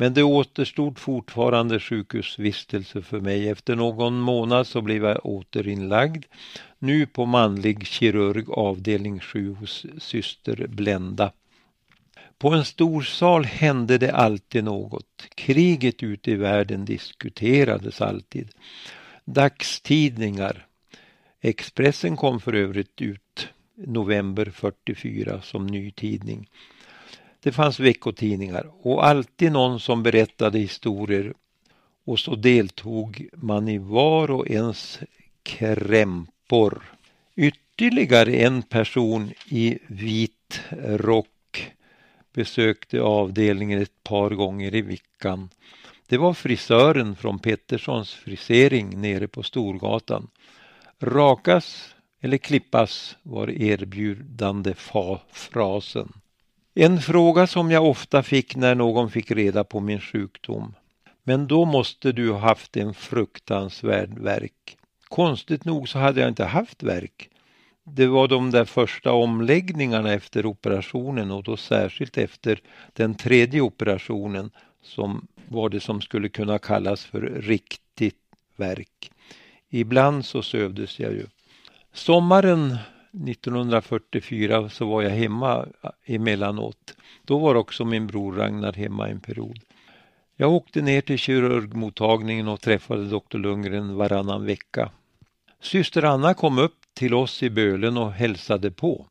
[0.00, 3.48] Men det återstod fortfarande sjukhusvistelse för mig.
[3.48, 6.24] Efter någon månad så blev jag återinlagd.
[6.78, 11.32] Nu på manlig kirurg avdelning 7 hos syster Blenda.
[12.38, 15.28] På en stor sal hände det alltid något.
[15.34, 18.48] Kriget ute i världen diskuterades alltid.
[19.24, 20.66] Dagstidningar.
[21.40, 26.48] Expressen kom för övrigt ut november 44 som ny tidning.
[27.42, 31.34] Det fanns veckotidningar och alltid någon som berättade historier
[32.04, 35.00] och så deltog man i var och ens
[35.42, 36.82] krämpor.
[37.36, 41.72] Ytterligare en person i vit rock
[42.32, 45.50] besökte avdelningen ett par gånger i veckan.
[46.06, 50.28] Det var frisören från Petterssons frisering nere på Storgatan.
[50.98, 54.74] Rakas eller klippas var erbjudande
[55.32, 56.12] frasen.
[56.80, 60.74] En fråga som jag ofta fick när någon fick reda på min sjukdom.
[61.22, 64.76] Men då måste du ha haft en fruktansvärd verk.
[65.08, 67.28] Konstigt nog så hade jag inte haft verk.
[67.84, 72.60] Det var de där första omläggningarna efter operationen och då särskilt efter
[72.92, 74.50] den tredje operationen
[74.82, 78.22] som var det som skulle kunna kallas för riktigt
[78.56, 79.10] verk.
[79.68, 81.26] Ibland så sövdes jag ju.
[81.92, 82.76] Sommaren
[83.12, 86.94] 1944 så var jag hemma eh, emellanåt.
[87.24, 89.60] Då var också min bror Ragnar hemma en period.
[90.36, 94.90] Jag åkte ner till kirurgmottagningen och träffade doktor Lundgren varannan vecka.
[95.60, 99.06] Syster Anna kom upp till oss i Bölen och hälsade på.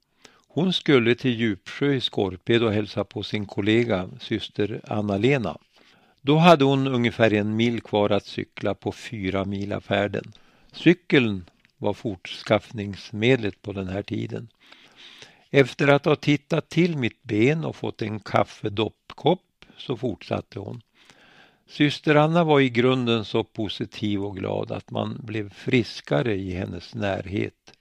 [0.48, 5.58] Hon skulle till Djupsjö i Skorped och hälsa på sin kollega, syster Anna-Lena.
[6.22, 10.32] Då hade hon ungefär en mil kvar att cykla på fyra mila färden.
[10.72, 11.45] Cykeln
[11.78, 14.48] var fortskaffningsmedlet på den här tiden.
[15.50, 20.82] Efter att ha tittat till mitt ben och fått en kaffedoppkopp så fortsatte hon.
[21.68, 26.96] Syster Anna var i grunden så positiv och glad att man blev friskare i hennes
[26.96, 27.74] närhet.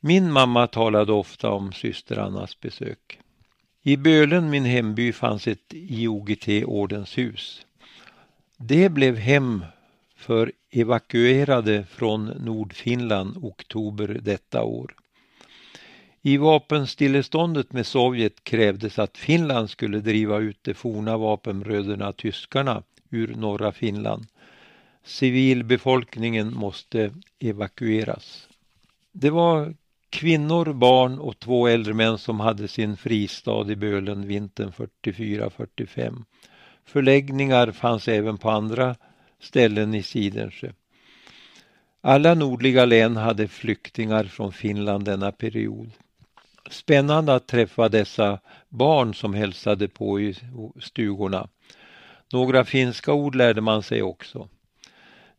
[0.00, 3.18] Min mamma talade ofta om syster Annas besök.
[3.82, 7.66] I Bölen, min hemby, fanns ett IOGT-ordenshus.
[8.56, 9.64] Det blev hem
[10.18, 14.94] för evakuerade från Nordfinland oktober detta år.
[16.22, 23.34] I vapenstilleståndet med Sovjet krävdes att Finland skulle driva ut de forna vapenbröderna tyskarna ur
[23.34, 24.26] norra Finland.
[25.04, 28.48] Civilbefolkningen måste evakueras.
[29.12, 29.74] Det var
[30.10, 36.24] kvinnor, barn och två äldre män som hade sin fristad i Bölen vintern 44-45.
[36.84, 38.96] Förläggningar fanns även på andra
[39.40, 40.72] ställen i Sidensjö.
[42.00, 45.90] Alla nordliga län hade flyktingar från Finland denna period.
[46.70, 50.34] Spännande att träffa dessa barn som hälsade på i
[50.80, 51.48] stugorna.
[52.32, 54.48] Några finska ord lärde man sig också.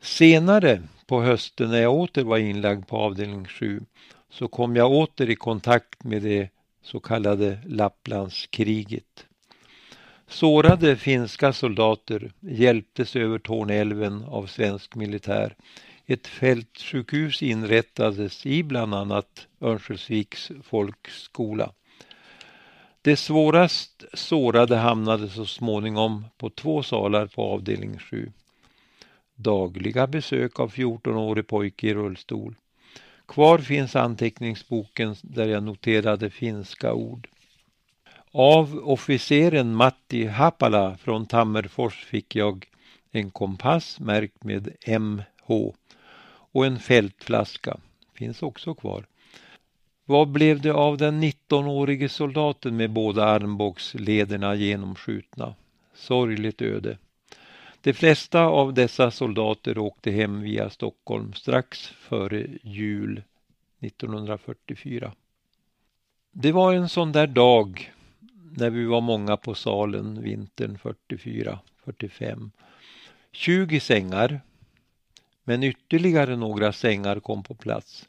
[0.01, 3.81] Senare på hösten när jag åter var inlagd på avdelning 7
[4.29, 6.49] så kom jag åter i kontakt med det
[6.81, 9.25] så kallade Lapplandskriget.
[10.29, 15.55] Sårade finska soldater hjälptes över Torneälven av svensk militär.
[16.05, 21.71] Ett fältsjukhus inrättades i bland annat Örnsköldsviks folkskola.
[23.01, 28.31] De svårast sårade hamnade så småningom på två salar på avdelning 7.
[29.35, 32.55] Dagliga besök av 14-årig pojke i rullstol.
[33.27, 37.27] Kvar finns anteckningsboken där jag noterade finska ord.
[38.31, 42.65] Av officeren Matti Hapala från Tammerfors fick jag
[43.11, 45.71] en kompass märkt med MH
[46.51, 47.77] och en fältflaska.
[48.13, 49.05] Finns också kvar.
[50.05, 55.55] Vad blev det av den 19-årige soldaten med båda armbågslederna genomskjutna?
[55.93, 56.97] Sorgligt öde.
[57.81, 63.23] De flesta av dessa soldater åkte hem via Stockholm strax före jul
[63.79, 65.11] 1944.
[66.31, 67.91] Det var en sån där dag
[68.51, 70.77] när vi var många på salen vintern
[71.85, 72.49] 44-45.
[73.31, 74.41] 20 sängar,
[75.43, 78.05] men ytterligare några sängar kom på plats.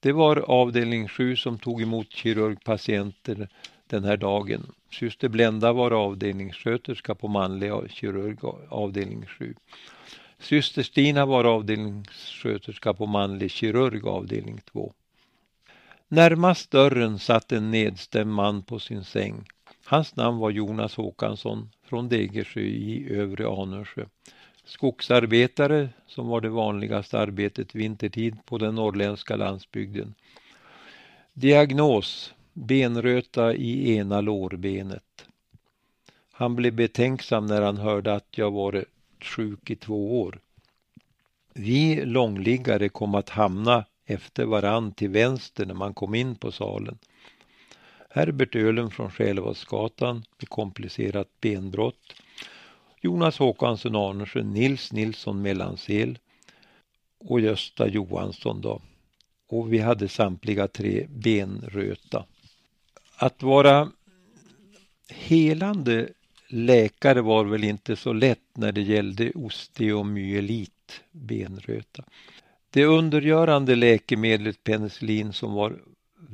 [0.00, 3.48] Det var avdelning 7 som tog emot kirurgpatienter
[3.86, 4.72] den här dagen.
[4.90, 9.54] Syster Blenda var avdelningssköterska på manlig kirurg avdelning 7.
[10.38, 14.92] Syster Stina var avdelningssköterska på manlig kirurg avdelning 2.
[16.08, 19.44] Närmast dörren satt en nedstämd man på sin säng.
[19.86, 24.04] Hans namn var Jonas Håkansson från Degersjö i övre Anundsjö.
[24.64, 30.14] Skogsarbetare som var det vanligaste arbetet vintertid på den norrländska landsbygden.
[31.32, 35.26] Diagnos benröta i ena lårbenet.
[36.32, 38.88] Han blev betänksam när han hörde att jag varit
[39.20, 40.38] sjuk i två år.
[41.54, 46.98] Vi långliggare kom att hamna efter varann till vänster när man kom in på salen.
[48.14, 52.14] Herbert Ölen från Själevadsgatan med komplicerat benbrott.
[53.00, 56.18] Jonas Håkansson Arnersen, Nils Nilsson Mellansel
[57.18, 58.82] och Gösta Johansson då.
[59.48, 62.24] Och vi hade samtliga tre benröta.
[63.16, 63.90] Att vara
[65.08, 66.08] helande
[66.48, 72.04] läkare var väl inte så lätt när det gällde osteomyelit, benröta.
[72.70, 75.78] Det undergörande läkemedlet penicillin som var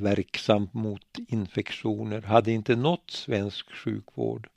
[0.01, 4.49] verksamt mot infektioner hade inte nått svensk sjukvård.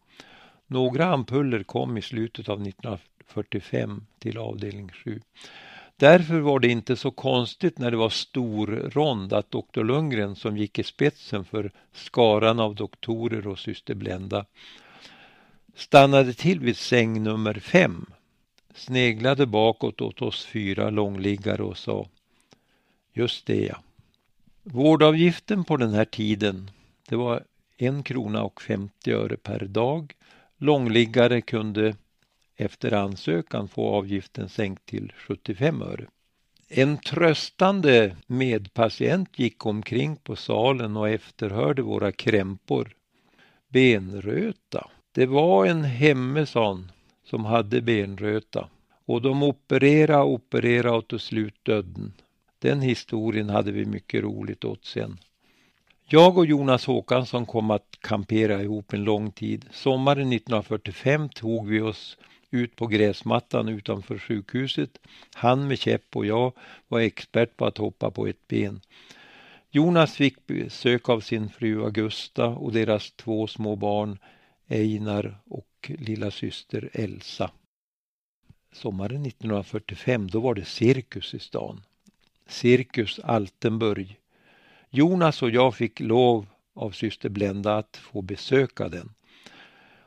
[0.67, 5.21] Några ampuller kom i slutet av 1945 till avdelning 7.
[5.97, 10.57] Därför var det inte så konstigt när det var stor rond att doktor Lundgren som
[10.57, 14.45] gick i spetsen för skaran av doktorer och syster Blenda
[15.75, 18.05] stannade till vid säng nummer fem,
[18.75, 22.07] sneglade bakåt åt oss fyra långliggare och sa
[23.13, 23.83] Just det ja.
[24.65, 26.71] Vårdavgiften på den här tiden,
[27.09, 27.43] det var
[27.77, 30.13] en krona och 50 öre per dag.
[30.57, 31.95] Långliggare kunde
[32.55, 36.05] efter ansökan få avgiften sänkt till 75 öre.
[36.69, 42.95] En tröstande medpatient gick omkring på salen och efterhörde våra krämpor.
[43.67, 44.89] Benröta.
[45.11, 46.91] Det var en hemmesan
[47.23, 48.69] som hade benröta
[49.05, 52.13] och de operera operera och till slut döden.
[52.63, 55.17] Den historien hade vi mycket roligt åt sen.
[56.05, 59.65] Jag och Jonas Håkansson kom att kampera ihop en lång tid.
[59.71, 62.17] Sommaren 1945 tog vi oss
[62.51, 64.99] ut på gräsmattan utanför sjukhuset.
[65.33, 66.53] Han med käpp och jag
[66.87, 68.81] var expert på att hoppa på ett ben.
[69.71, 74.17] Jonas fick besök av sin fru Augusta och deras två små barn
[74.67, 77.51] Einar och lilla syster Elsa.
[78.71, 81.81] Sommaren 1945 då var det cirkus i stan.
[82.47, 84.19] Cirkus Altenburg.
[84.89, 89.13] Jonas och jag fick lov av syster Blenda att få besöka den.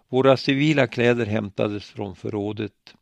[0.09, 2.95] Våra civila kläder hämtades från förrådet.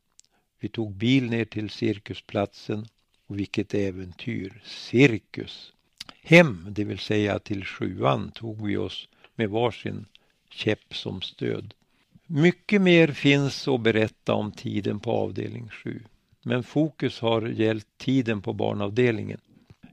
[0.60, 2.86] Vi tog bil ner till cirkusplatsen
[3.26, 4.62] och vilket äventyr!
[4.64, 5.72] Cirkus!
[6.22, 10.06] Hem, det vill säga till sjuan, tog vi oss med varsin
[10.50, 11.74] käpp som stöd.
[12.26, 16.02] Mycket mer finns att berätta om tiden på avdelning 7.
[16.44, 19.40] Men fokus har gällt tiden på barnavdelningen.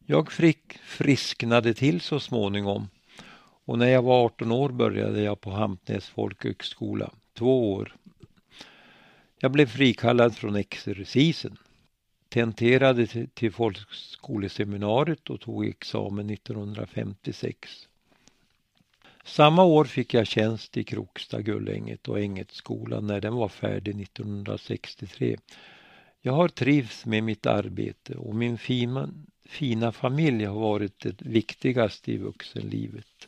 [0.06, 2.88] Jag frick frisknade till så småningom
[3.66, 7.12] och när jag var 18 år började jag på Hampnäs folkhögskola.
[7.34, 7.96] Två år.
[9.40, 11.58] Jag blev frikallad från exercisen.
[12.30, 17.88] Tenterade till folkskoleseminariet och tog examen 1956.
[19.26, 25.38] Samma år fick jag tjänst i Kroksta, Gullänget och Ängetskolan när den var färdig 1963.
[26.24, 29.10] Jag har trivts med mitt arbete och min fina,
[29.46, 33.28] fina familj har varit det viktigaste i vuxenlivet.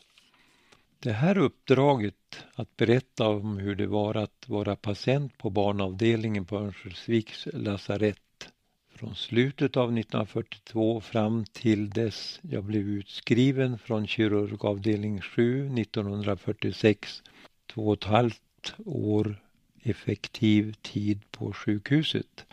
[0.98, 6.56] Det här uppdraget att berätta om hur det var att vara patient på barnavdelningen på
[6.56, 8.48] Örnsköldsviks lasarett
[8.94, 17.22] från slutet av 1942 fram till dess jag blev utskriven från kirurgavdelning 7 1946.
[17.66, 19.36] Två och ett halvt år
[19.82, 22.46] effektiv tid på sjukhuset.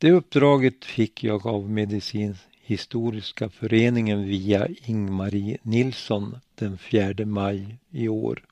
[0.00, 8.44] Det uppdraget fick jag av Medicinhistoriska föreningen via Ingmarie Nilsson den 4 maj i år.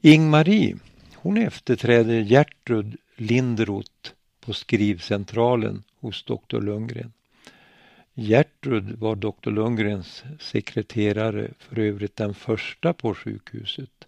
[0.00, 0.76] Ingmarie,
[1.14, 7.12] hon efterträder Gertrud Lindroth på skrivcentralen hos doktor Lundgren.
[8.14, 14.06] Gertrud var doktor Lundgrens sekreterare, för övrigt den första på sjukhuset.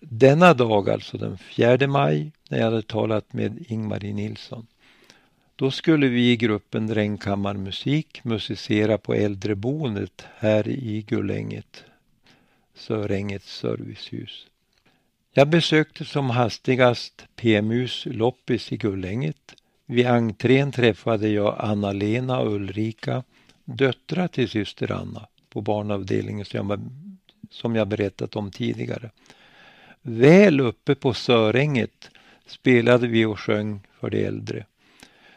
[0.00, 4.66] Denna dag, alltså den 4 maj, när jag hade talat med Ingmarie Nilsson,
[5.56, 11.84] då skulle vi i gruppen Drängkammarmusik musicera på äldreboendet här i Gullänget,
[12.74, 14.46] Sörängets servicehus.
[15.32, 19.54] Jag besökte som hastigast PMUs loppis i Gullänget.
[19.86, 23.22] Vid entrén träffade jag Anna-Lena och Ulrika,
[23.64, 26.80] döttrar till syster Anna på barnavdelningen som jag,
[27.50, 29.10] som jag berättat om tidigare.
[30.02, 32.10] Väl uppe på Söränget
[32.46, 34.66] spelade vi och sjöng för de äldre.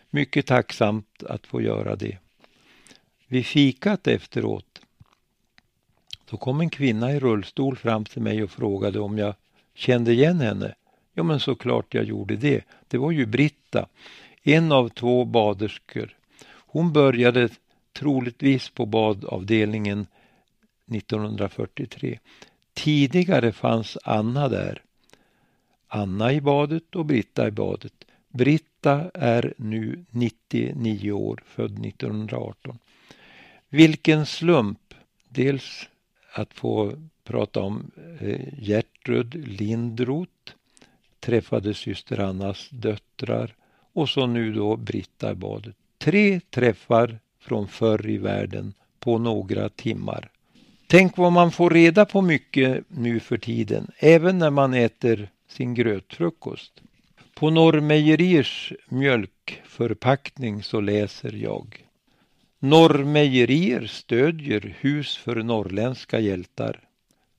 [0.10, 2.18] Mycket tacksamt att få göra det.
[3.28, 4.82] Vid fikat efteråt
[6.30, 9.36] Då kom en kvinna i rullstol fram till mig och frågade om jag
[9.74, 10.76] kände igen henne.
[11.14, 12.64] Ja, men såklart jag gjorde det.
[12.88, 13.88] Det var ju Britta,
[14.44, 16.18] en av två baderskor.
[16.48, 17.50] Hon började
[17.94, 20.08] troligtvis på badavdelningen
[20.92, 22.20] 1943.
[22.74, 24.82] Tidigare fanns Anna där.
[25.88, 28.07] Anna i badet och Britta i badet.
[28.38, 32.80] Britta är nu 99 år, född 1918.
[33.70, 34.94] Vilken slump!
[35.30, 35.90] Dels
[36.34, 40.54] att få prata om eh, Gertrud Lindroth,
[41.20, 43.56] träffade syster Annas döttrar
[43.94, 45.76] och så nu då Britta i badet.
[45.98, 50.30] Tre träffar från förr i världen på några timmar.
[50.88, 55.74] Tänk vad man får reda på mycket nu för tiden, även när man äter sin
[55.74, 56.82] grötfrukost.
[57.40, 61.86] På Norrmejeriers mjölkförpackning så läser jag
[62.60, 66.80] Norrmejerier stödjer Hus för norrländska hjältar.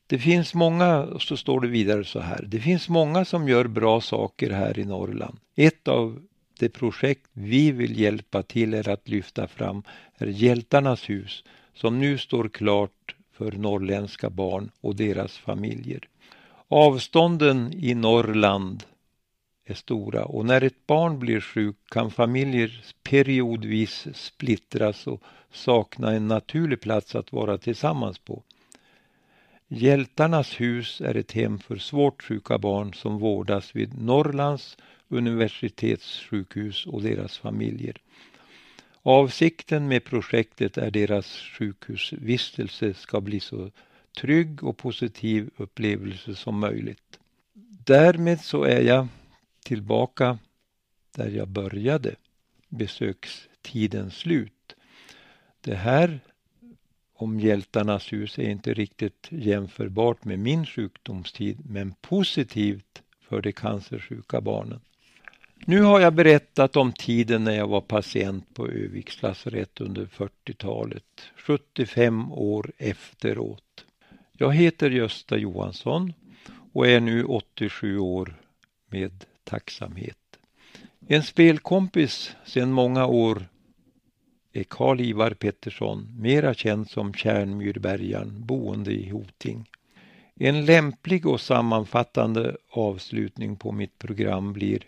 [0.07, 3.64] Det finns många, och så står det vidare så här, det finns många som gör
[3.64, 5.38] bra saker här i Norrland.
[5.57, 6.22] Ett av
[6.59, 9.82] de projekt vi vill hjälpa till är att lyfta fram
[10.18, 11.44] är Hjältarnas hus
[11.74, 16.09] som nu står klart för norrländska barn och deras familjer.
[16.68, 18.84] Avstånden i Norrland
[19.71, 26.29] är stora och när ett barn blir sjuk kan familjer periodvis splittras och sakna en
[26.29, 28.43] naturlig plats att vara tillsammans på.
[29.69, 34.77] Hjältarnas hus är ett hem för svårt sjuka barn som vårdas vid Norrlands
[35.09, 37.97] universitetssjukhus och deras familjer.
[39.03, 43.71] Avsikten med projektet är deras sjukhusvistelse ska bli så
[44.21, 47.19] trygg och positiv upplevelse som möjligt.
[47.85, 49.09] Därmed så är jag
[49.69, 50.39] tillbaka
[51.16, 52.14] där jag började,
[52.69, 54.75] besökstidens slut.
[55.61, 56.21] Det här
[57.14, 64.41] om hjältarnas hus är inte riktigt jämförbart med min sjukdomstid men positivt för de cancersjuka
[64.41, 64.81] barnen.
[65.66, 71.23] Nu har jag berättat om tiden när jag var patient på Öviks lasarett under 40-talet,
[71.37, 73.85] 75 år efteråt.
[74.33, 76.12] Jag heter Gösta Johansson
[76.73, 78.35] och är nu 87 år
[78.91, 80.38] med tacksamhet.
[81.07, 83.49] En spelkompis sedan många år
[84.53, 89.70] är Karl-Ivar Pettersson, mera känd som Kärnmyrbergaren, boende i Hoting.
[90.34, 94.86] En lämplig och sammanfattande avslutning på mitt program blir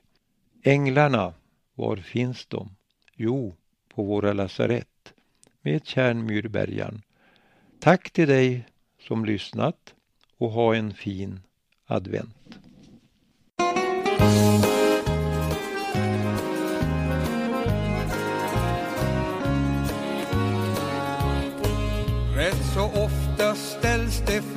[0.63, 1.35] Änglarna,
[1.75, 2.69] var finns de?
[3.15, 3.57] Jo,
[3.95, 5.13] på våra lasarett
[5.63, 7.03] med Kärnmyrbergaren.
[7.79, 8.65] Tack till dig
[9.09, 9.95] som lyssnat
[10.39, 11.41] och ha en fin
[11.87, 12.59] advent.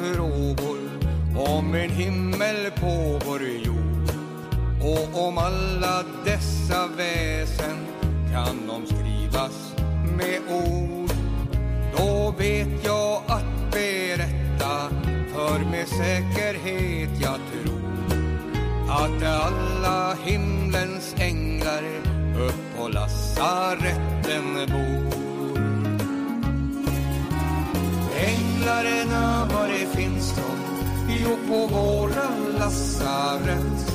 [0.03, 0.79] Frågor
[1.35, 4.09] om en himmel på vår jord
[4.81, 7.77] och om alla dessa väsen
[8.33, 9.75] kan de skrivas
[10.17, 11.11] med ord.
[11.97, 14.89] Då vet jag att berätta
[15.33, 17.83] för med säkerhet jag tror
[18.89, 21.83] att alla himlens änglar
[22.39, 25.22] upp på lasaretten bor.
[28.63, 30.43] Änglarna, var det finns de?
[31.07, 33.93] Jo, på våra lasarett.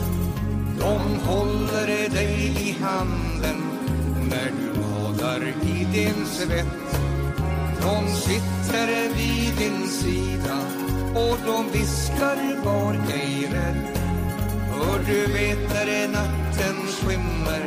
[0.79, 3.63] De håller dig i handen
[4.31, 7.01] när du badar i din svett.
[7.81, 10.59] De sitter vid din sida
[11.15, 13.99] och de viskar var ej rädd.
[14.73, 17.63] För du vet när natten skymmer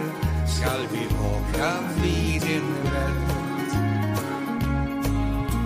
[0.48, 1.74] skall vi vakna
[2.04, 3.41] vid din bädd.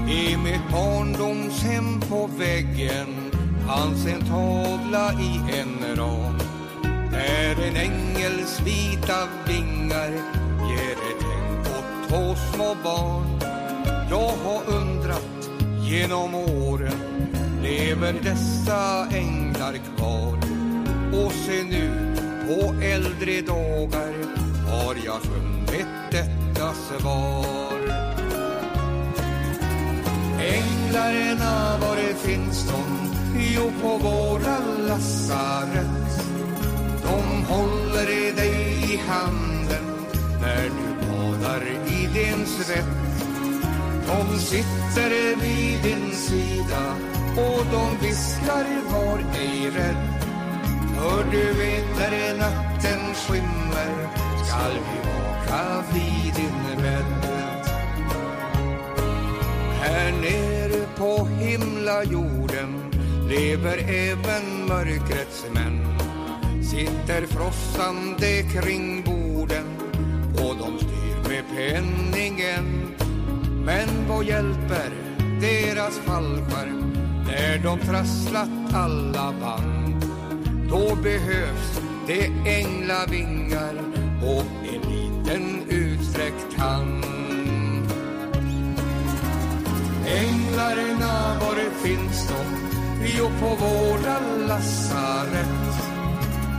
[0.08, 3.32] I mitt barndomshem på väggen
[3.68, 6.38] fanns en tavla i en ram
[7.12, 10.10] där en ängels vita vingar
[10.70, 13.40] ger ett häng åt två små barn.
[14.10, 15.50] Jag har undrat
[15.82, 17.16] genom åren
[17.64, 20.38] lever dessa änglar kvar?
[21.14, 22.16] Och se nu
[22.48, 24.14] på äldre dagar
[24.72, 27.75] har jag funnit detta svar.
[30.54, 32.84] Änglarna, var det finns de?
[33.56, 36.06] Jo, på våra lasarett.
[37.04, 39.86] De håller dig i handen
[40.42, 42.86] när du badar i din svett.
[44.08, 46.96] De sitter vid din sida
[47.38, 50.16] och de viskar var ej rädd.
[50.96, 54.08] För du vet när natten skymmer
[54.46, 57.35] skall vi vaka vid din bädd.
[59.86, 62.92] Här nere på himlajorden
[63.30, 65.98] lever även mörkrets män.
[66.64, 69.66] Sitter frossande kring borden
[70.34, 72.96] och de styr med penningen.
[73.66, 74.90] Men vad hjälper
[75.42, 76.94] deras fallskärm
[77.28, 80.06] när de trasslat alla band?
[80.70, 83.74] Då behövs det änglavingar
[84.24, 87.15] och en liten utsträckt hand.
[90.08, 92.42] Änglarna, var finns de?
[93.18, 95.76] Jo, på våra lasarett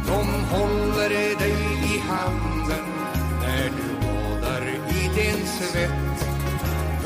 [0.06, 0.26] De
[0.56, 1.56] håller dig
[1.94, 2.86] i handen
[3.42, 6.28] när du badar i din svett.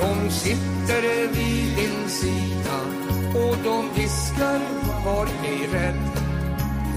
[0.01, 2.80] De sitter vid din sida
[3.34, 4.61] och de viskar
[5.05, 6.11] var ej rädd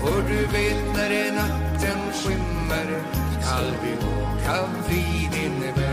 [0.01, 3.03] För du vet när natten skymmer
[3.41, 5.92] skall vi åka vid din vän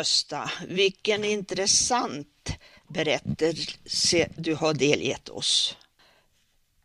[0.00, 2.52] Gösta, vilken intressant
[2.88, 5.76] berättelse du har delgett oss.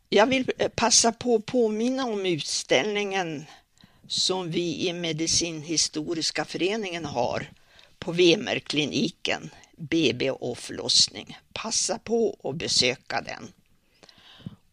[0.08, 3.44] Jag vill eh, passa på att påminna om utställningen
[4.08, 7.50] som vi i Medicinhistoriska föreningen har
[7.98, 11.38] på Vemerkliniken, BB och förlossning.
[11.52, 13.52] Passa på att besöka den.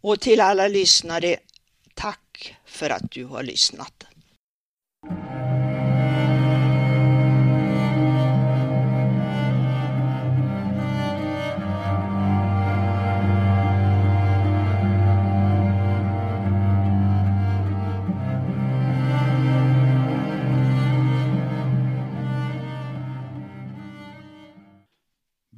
[0.01, 1.37] Och till alla lyssnare,
[1.93, 4.03] tack för att du har lyssnat.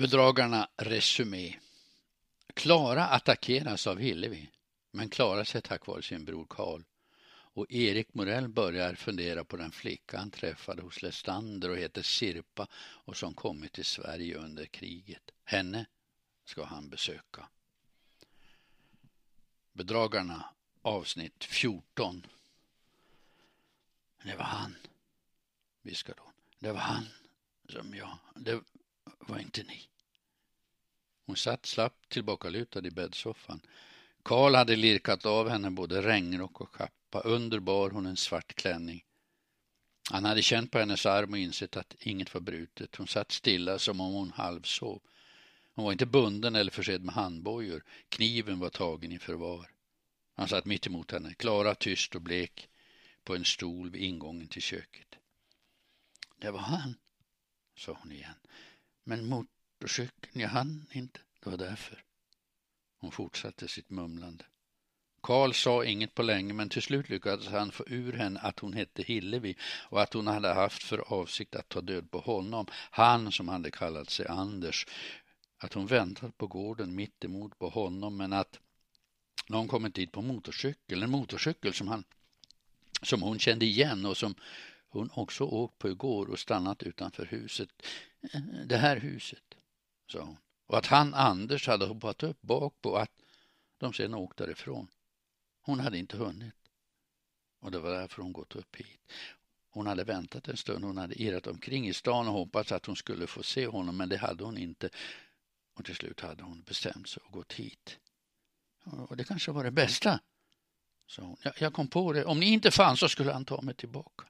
[0.06, 1.56] Bedragarna Resumé
[2.54, 4.50] Klara attackeras av Hillevi,
[4.92, 6.84] men klarar sig tack vare sin bror Karl.
[7.28, 12.68] Och Erik Morell börjar fundera på den flicka han träffade hos Lestander och heter Sirpa
[12.76, 15.32] och som kommit till Sverige under kriget.
[15.44, 15.86] Henne
[16.44, 17.50] ska han besöka.
[19.74, 20.46] Bedragarna
[20.82, 22.26] avsnitt 14
[24.24, 24.76] Det var han,
[25.82, 26.34] viskade hon.
[26.60, 27.08] Det var han
[27.70, 28.62] som jag, det
[29.20, 29.90] var inte ni.
[31.26, 33.62] Hon satt slappt tillbakalutad i bäddsoffan.
[34.24, 37.20] Karl hade lirkat av henne både regnrock och kappa.
[37.20, 39.06] Under bar hon en svart klänning.
[40.12, 42.96] Han hade känt på hennes arm och insett att inget var brutet.
[42.96, 45.02] Hon satt stilla som om hon halvsov.
[45.74, 47.84] Hon var inte bunden eller försedd med handbojor.
[48.10, 49.72] Kniven var tagen i förvar.
[50.36, 52.70] Han satt mitt emot henne, Klara, tyst och blek,
[53.24, 55.16] på en stol vid ingången till köket.
[56.38, 56.96] Det var han,
[57.78, 58.36] sa hon igen.
[59.04, 59.26] Men
[59.86, 61.20] motorcykeln, jag hann inte.
[61.44, 62.04] Det var därför.
[63.00, 64.46] Hon fortsatte sitt mumlande.
[65.22, 68.74] Karl sa inget på länge men till slut lyckades han få ur henne att hon
[68.74, 69.56] hette Hillevi
[69.90, 73.72] och att hon hade haft för avsikt att ta död på honom, han som hade
[73.72, 74.88] kallat sig Anders.
[75.58, 78.60] Att hon väntat på gården mitt emot på honom men att
[79.48, 82.04] någon kommit dit på motorcykel, en motorcykel som, han,
[83.02, 84.36] som hon kände igen och som
[84.90, 87.70] hon också åkt på igår och stannat utanför huset.
[88.66, 89.55] Det här huset,
[90.08, 90.38] sa hon.
[90.66, 93.12] Och att han, Anders, hade hoppat upp bak på att
[93.78, 94.88] de sedan åkt därifrån.
[95.62, 96.54] Hon hade inte hunnit.
[97.60, 99.12] Och det var därför hon gått upp hit.
[99.70, 100.86] Hon hade väntat en stund.
[100.86, 104.10] Hon hade irrat omkring i stan och hoppats att hon skulle få se honom, men
[104.10, 104.90] det hade hon inte.
[105.74, 108.00] Och till slut hade hon bestämt sig och gått hit.
[108.84, 110.20] Och det kanske var det bästa,
[111.08, 111.38] sa hon.
[111.42, 112.26] Jag, jag kom på det.
[112.26, 114.26] Om ni inte fanns så skulle han ta mig tillbaka.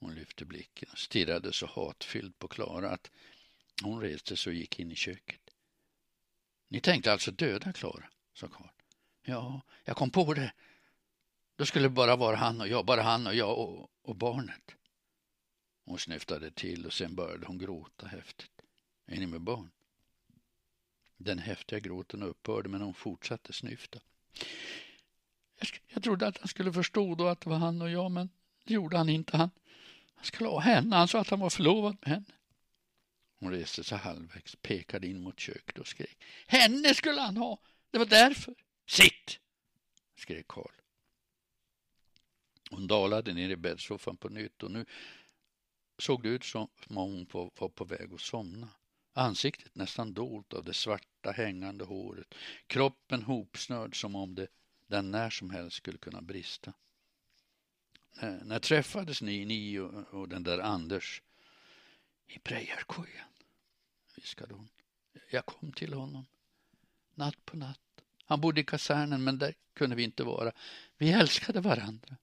[0.00, 3.10] Hon lyfte blicken och stirrade så hatfylld på Klara att
[3.82, 5.50] hon reste sig och gick in i köket.
[6.68, 8.68] Ni tänkte alltså döda Klara, sa Karl.
[9.22, 10.52] Ja, jag kom på det.
[11.56, 14.74] Då skulle det bara vara han och jag, bara han och jag och, och barnet.
[15.84, 18.62] Hon snyftade till och sen började hon gråta häftigt.
[19.06, 19.70] Är ni med barn?
[21.16, 23.98] Den häftiga gråten upphörde men hon fortsatte snyfta.
[25.58, 28.28] Jag, jag trodde att han skulle förstå då att det var han och jag men
[28.64, 29.36] det gjorde han inte.
[29.36, 29.50] Han,
[30.14, 30.96] han skulle ha henne.
[30.96, 32.32] Han sa att han var förlovad med henne.
[33.40, 36.24] Hon reste sig halvvägs, pekade in mot köket och skrek.
[36.46, 37.58] Henne skulle han ha!
[37.90, 38.54] Det var därför.
[38.86, 39.38] Sitt!
[40.16, 40.72] skrek Karl.
[42.70, 44.86] Hon dalade ner i bäddsoffan på nytt och nu
[45.98, 48.68] såg det ut som om hon var på väg att somna.
[49.12, 52.34] Ansiktet nästan dolt av det svarta hängande håret,
[52.66, 54.46] kroppen hopsnörd som om det
[54.90, 56.72] den när som helst skulle kunna brista.
[58.20, 61.22] När, när träffades ni, ni och, och den där Anders?
[62.26, 63.29] I Brejarkojan,
[64.20, 64.68] viskade hon.
[65.30, 66.26] Jag kom till honom.
[67.14, 67.80] Natt på natt.
[68.24, 70.52] Han bodde i kasernen, men där kunde vi inte vara.
[70.96, 72.16] Vi älskade varandra.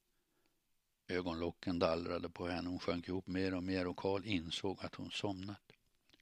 [1.07, 2.69] Ögonlocken dallrade på henne.
[2.69, 5.71] Hon sjönk ihop mer och mer och Karl insåg att hon somnat.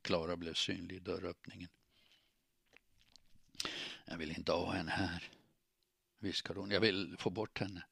[0.02, 1.70] Klara blev synlig i dörröppningen.
[4.06, 5.30] Jag vill inte ha henne här,
[6.20, 6.72] viskade hon.
[6.72, 7.86] Jag vill få bort henne.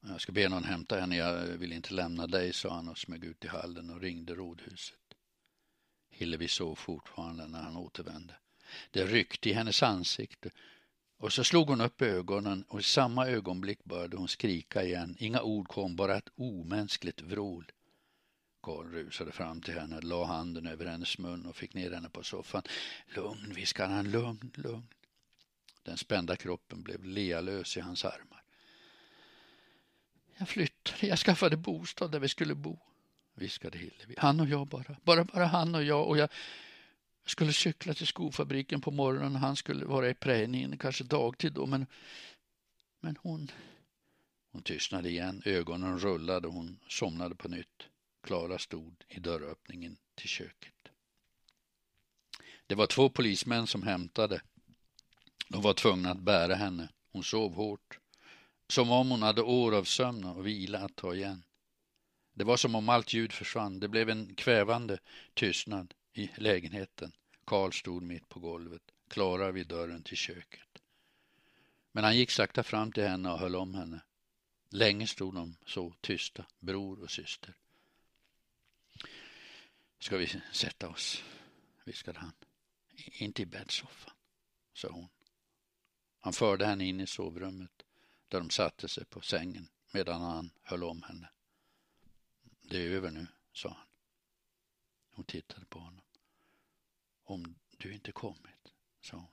[0.00, 1.16] Jag ska be någon hämta henne.
[1.16, 5.01] Jag vill inte lämna dig, sa han och smög ut i hallen och ringde rådhuset.
[6.12, 8.34] Hillevi sov fortfarande när han återvände.
[8.90, 10.50] Det ryckte i hennes ansikte
[11.16, 15.16] och så slog hon upp ögonen och i samma ögonblick började hon skrika igen.
[15.18, 17.72] Inga ord kom, bara ett omänskligt vrål.
[18.62, 22.22] Karl rusade fram till henne, la handen över hennes mun och fick ner henne på
[22.22, 22.62] soffan.
[23.14, 24.88] Lugn, viskade han, lugn, lugn.
[25.82, 28.42] Den spända kroppen blev lealös i hans armar.
[30.36, 32.78] Jag flyttade, jag skaffade bostad där vi skulle bo,
[33.34, 34.14] viskade Hillevi.
[34.18, 36.28] Han och jag bara, bara, bara han och jag och jag
[37.26, 39.36] skulle cykla till skofabriken på morgonen.
[39.36, 41.86] Han skulle vara i prejningen, kanske dagtid då, men,
[43.00, 43.50] men hon...
[44.52, 47.88] Hon tystnade igen, ögonen rullade och hon somnade på nytt.
[48.22, 50.74] Klara stod i dörröppningen till köket.
[52.66, 54.42] Det var två polismän som hämtade.
[55.48, 56.88] De var tvungna att bära henne.
[57.12, 57.98] Hon sov hårt.
[58.68, 61.42] Som om hon hade år av sömn och vila att ta igen.
[62.34, 63.80] Det var som om allt ljud försvann.
[63.80, 64.98] Det blev en kvävande
[65.34, 67.12] tystnad i lägenheten.
[67.44, 70.82] Karl stod mitt på golvet, Klara vid dörren till köket.
[71.92, 74.00] Men han gick sakta fram till henne och höll om henne.
[74.68, 77.54] Länge stod de så tysta, bror och syster.
[79.98, 81.22] Ska vi sätta oss?
[81.84, 82.32] viskade han.
[83.12, 84.14] Inte i bäddsoffan,
[84.74, 85.08] sa hon.
[86.20, 87.82] Han förde henne in i sovrummet
[88.28, 91.28] där de satte sig på sängen medan han höll om henne.
[92.72, 93.86] Det är över nu, sa han.
[95.10, 96.04] Hon tittade på honom.
[97.24, 99.26] Om du inte kommit, sa hon.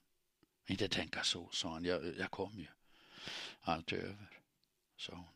[0.66, 1.86] Inte tänka så, sa han.
[1.86, 2.68] Jag, jag kom ju.
[3.62, 4.42] Allt är över,
[4.98, 5.34] sa hon.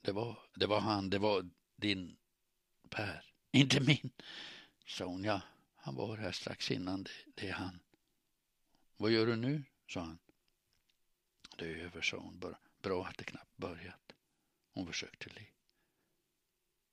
[0.00, 2.16] Det var, det var han, det var din
[2.88, 4.10] Per, inte min,
[4.86, 5.24] sa hon.
[5.24, 5.40] Ja,
[5.76, 7.80] han var här strax innan, det, det är han.
[8.96, 10.18] Vad gör du nu, sa han.
[11.56, 12.54] Det är över, sa hon.
[12.82, 14.12] Bra att det knappt börjat.
[14.74, 15.46] Hon försökte le.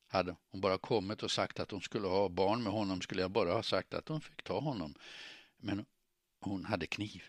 [0.08, 3.32] Hade hon bara kommit och sagt att hon skulle ha barn med honom skulle jag
[3.32, 4.96] bara ha sagt att hon fick ta honom.
[5.58, 5.86] Men
[6.40, 7.24] hon hade kniv.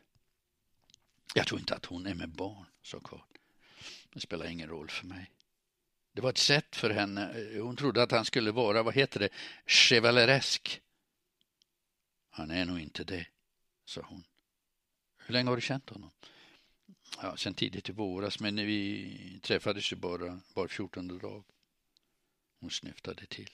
[1.35, 3.21] Jag tror inte att hon är med barn, sa Karl.
[4.13, 5.31] Det spelar ingen roll för mig.
[6.13, 7.51] Det var ett sätt för henne.
[7.61, 9.29] Hon trodde att han skulle vara, vad heter det,
[9.67, 10.81] chevaleresk.
[12.31, 13.27] Han är nog inte det,
[13.85, 14.25] sa hon.
[15.19, 16.11] Hur länge har du känt honom?
[17.23, 21.45] Ja, sen tidigt i våras, men vi träffades ju bara var fjortonde dag.
[22.59, 23.51] Hon snyftade till.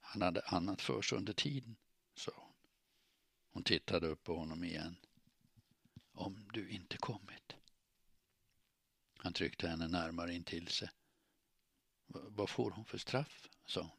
[0.00, 1.76] Han hade annat för sig under tiden,
[2.14, 2.54] sa hon.
[3.50, 4.96] Hon tittade upp på honom igen.
[6.12, 7.52] Om du inte kommit.
[9.16, 10.88] Han tryckte henne närmare in till sig.
[12.06, 13.48] Vad får hon för straff?
[13.66, 13.90] sa hon.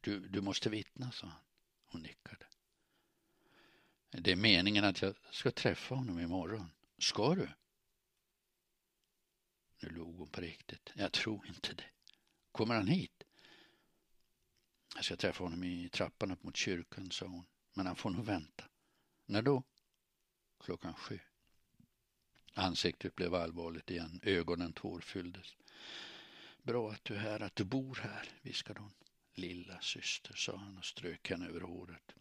[0.00, 1.42] Du, du måste vittna, sa han.
[1.86, 2.46] Hon nickade.
[4.10, 6.70] Det är meningen att jag ska träffa honom imorgon.
[6.98, 7.48] Ska du?
[9.80, 10.92] Nu log hon på riktigt.
[10.94, 11.90] Jag tror inte det.
[12.52, 13.15] Kommer han hit?
[14.96, 17.46] Alltså, jag ska träffa honom i trappan upp mot kyrkan, sa hon.
[17.74, 18.64] Men han får nog vänta.
[19.26, 19.62] När då?
[20.64, 21.18] Klockan sju.
[22.54, 24.20] Ansiktet blev allvarligt igen.
[24.22, 25.56] Ögonen tårfylldes.
[26.62, 28.92] Bra att du är här, att du bor här, viskade hon.
[29.34, 32.14] Lilla syster, sa han och strök henne över håret.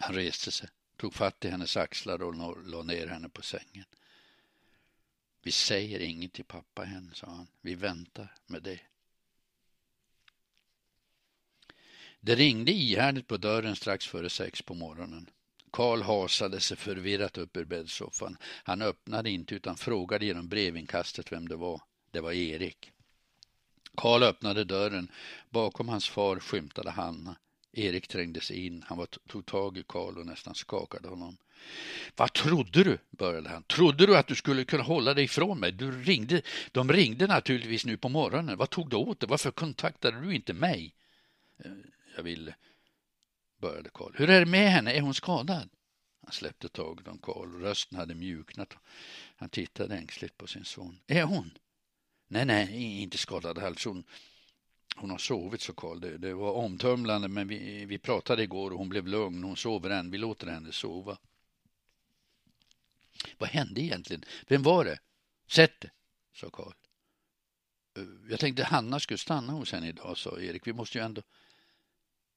[0.00, 3.86] Han reste sig, tog fatt i hennes axlar och la ner henne på sängen.
[5.42, 7.46] Vi säger inget till pappa än, sa han.
[7.60, 8.80] Vi väntar med det.
[12.24, 15.30] Det ringde ihärdigt på dörren strax före sex på morgonen.
[15.70, 18.36] Karl hasade sig förvirrat upp ur bäddsoffan.
[18.42, 21.82] Han öppnade inte utan frågade genom brevinkastet vem det var.
[22.10, 22.90] Det var Erik.
[23.94, 25.08] Karl öppnade dörren.
[25.50, 27.36] Bakom hans far skymtade Hanna.
[27.72, 28.84] Erik trängde sig in.
[28.86, 31.36] Han var, tog tag i Karl och nästan skakade honom.
[32.16, 32.98] Vad trodde du?
[33.10, 33.62] började han.
[33.62, 35.72] Trodde du att du skulle kunna hålla dig ifrån mig?
[35.72, 36.42] Du ringde,
[36.72, 38.58] de ringde naturligtvis nu på morgonen.
[38.58, 39.28] Vad tog du åt dig?
[39.28, 40.94] Varför kontaktade du inte mig?
[42.16, 42.54] Jag ville,
[43.58, 44.12] började Karl.
[44.14, 44.92] Hur är det med henne?
[44.92, 45.68] Är hon skadad?
[46.22, 48.74] Han släppte taget om Karl och rösten hade mjuknat.
[49.36, 50.98] Han tittade ängsligt på sin son.
[51.06, 51.58] Är hon?
[52.28, 53.84] Nej, nej, inte skadad alls.
[53.84, 54.04] Hon,
[54.96, 56.00] hon har sovit, så Karl.
[56.00, 59.44] Det, det, var omtumlande, men vi, vi pratade igår och hon blev lugn.
[59.44, 60.10] Hon sover än.
[60.10, 61.18] Vi låter henne sova.
[63.38, 64.24] Vad hände egentligen?
[64.46, 64.98] Vem var det?
[65.46, 65.90] Sätt det,
[66.34, 66.72] sa Karl.
[67.96, 70.66] Eh, jag tänkte Hanna skulle stanna hos henne idag, sa Erik.
[70.66, 71.22] Vi måste ju ändå...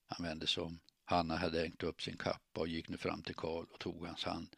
[0.07, 0.79] Han vände sig om.
[1.05, 4.23] Hanna hade hängt upp sin kappa och gick nu fram till Karl och tog hans
[4.23, 4.55] hand.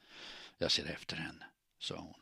[0.57, 1.45] Jag ser efter henne,
[1.79, 2.13] sa hon.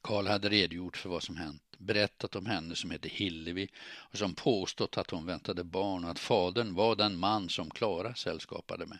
[0.00, 4.34] Karl hade redogjort för vad som hänt, berättat om henne som hette Hillevi och som
[4.34, 8.98] påstått att hon väntade barn och att fadern var den man som Klara sällskapade med.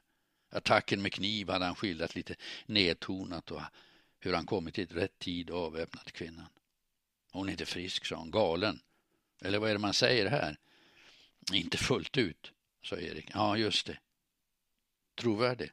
[0.51, 2.37] Attacken med kniv hade han skildrat lite
[2.67, 3.63] nedtonat och
[4.21, 6.49] hur han kommit i rätt tid och avväpnat kvinnan.
[7.33, 8.31] Hon är inte frisk, sa hon.
[8.31, 8.81] Galen.
[9.41, 10.59] Eller vad är det man säger här?
[11.53, 12.53] Inte fullt ut,
[12.83, 13.31] sa Erik.
[13.35, 13.99] Ja, just det.
[15.15, 15.71] Trovärdig.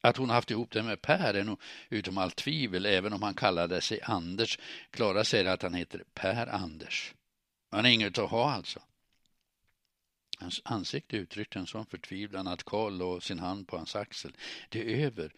[0.00, 3.34] Att hon haft ihop det med Per är nog utom allt tvivel, även om han
[3.34, 4.58] kallade sig Anders.
[4.90, 7.14] Klara säger att han heter Per Anders.
[7.70, 8.82] Han är inget att ha alltså.
[10.38, 14.36] Hans ansikte uttryckte en sån förtvivlan att Karl la sin hand på hans axel.
[14.68, 15.34] Det är över.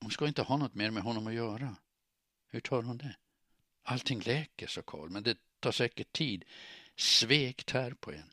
[0.00, 1.76] Hon ska inte ha något mer med honom att göra.
[2.48, 3.16] Hur tar hon det?
[3.82, 6.44] Allting läker, sa Karl, men det tar säkert tid.
[6.96, 8.30] Svek tär på en.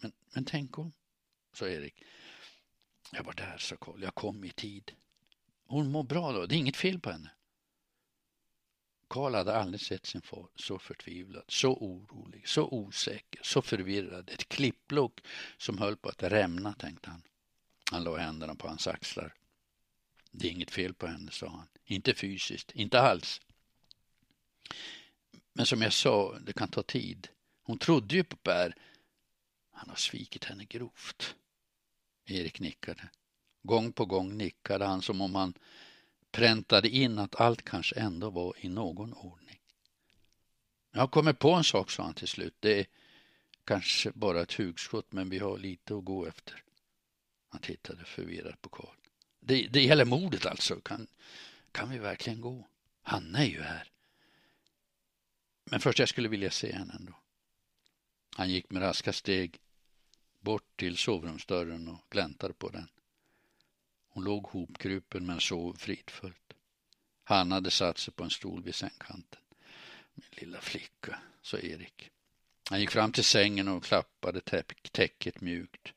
[0.00, 0.92] Men, men tänk om,
[1.52, 2.04] sa Erik.
[3.12, 4.02] Jag var där, sa Karl.
[4.02, 4.92] Jag kom i tid.
[5.66, 6.46] Hon mår bra då.
[6.46, 7.30] Det är inget fel på henne.
[9.08, 14.30] Karl hade aldrig sett sin far så förtvivlad, så orolig, så osäker, så förvirrad.
[14.30, 15.20] Ett klippblock
[15.58, 17.22] som höll på att rämna, tänkte han.
[17.90, 19.34] Han la händerna på hans axlar.
[20.30, 21.68] Det är inget fel på henne, sa han.
[21.84, 23.40] Inte fysiskt, inte alls.
[25.52, 27.28] Men som jag sa, det kan ta tid.
[27.62, 28.74] Hon trodde ju på Per.
[29.76, 31.34] Han har svikit henne grovt.
[32.26, 33.08] Erik nickade.
[33.62, 35.54] Gång på gång nickade han som om han
[36.30, 39.60] präntade in att allt kanske ändå var i någon ordning.
[40.92, 42.54] Jag har kommit på en sak, sa han till slut.
[42.60, 42.86] Det är
[43.64, 46.62] kanske bara ett hugskott, men vi har lite att gå efter.
[47.48, 48.96] Han tittade förvirrat på Karl.
[49.40, 50.80] Det, det gäller mordet alltså.
[50.80, 51.06] Kan,
[51.72, 52.68] kan vi verkligen gå?
[53.02, 53.90] Hanna är ju här.
[55.64, 57.14] Men först jag skulle vilja se henne ändå.
[58.36, 59.58] Han gick med raska steg
[60.46, 62.88] bort till sovrumsdörren och gläntade på den.
[64.08, 66.52] Hon låg hopkrupen men sov fridfullt.
[67.24, 69.40] Han hade satt sig på en stol vid sängkanten.
[70.14, 72.10] Min lilla flicka, sa Erik.
[72.70, 74.40] Han gick fram till sängen och klappade
[74.92, 75.92] täcket mjukt.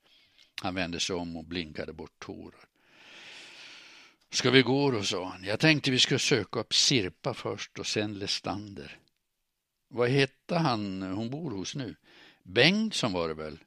[0.61, 2.67] Han vände sig om och blinkade bort tårar.
[4.31, 5.43] Ska vi gå då, sa han.
[5.43, 8.99] Jag tänkte vi skulle söka upp Sirpa först och sen Lestander.
[9.87, 11.95] Vad hette han hon bor hos nu?
[12.43, 13.59] Bengtsson var det väl,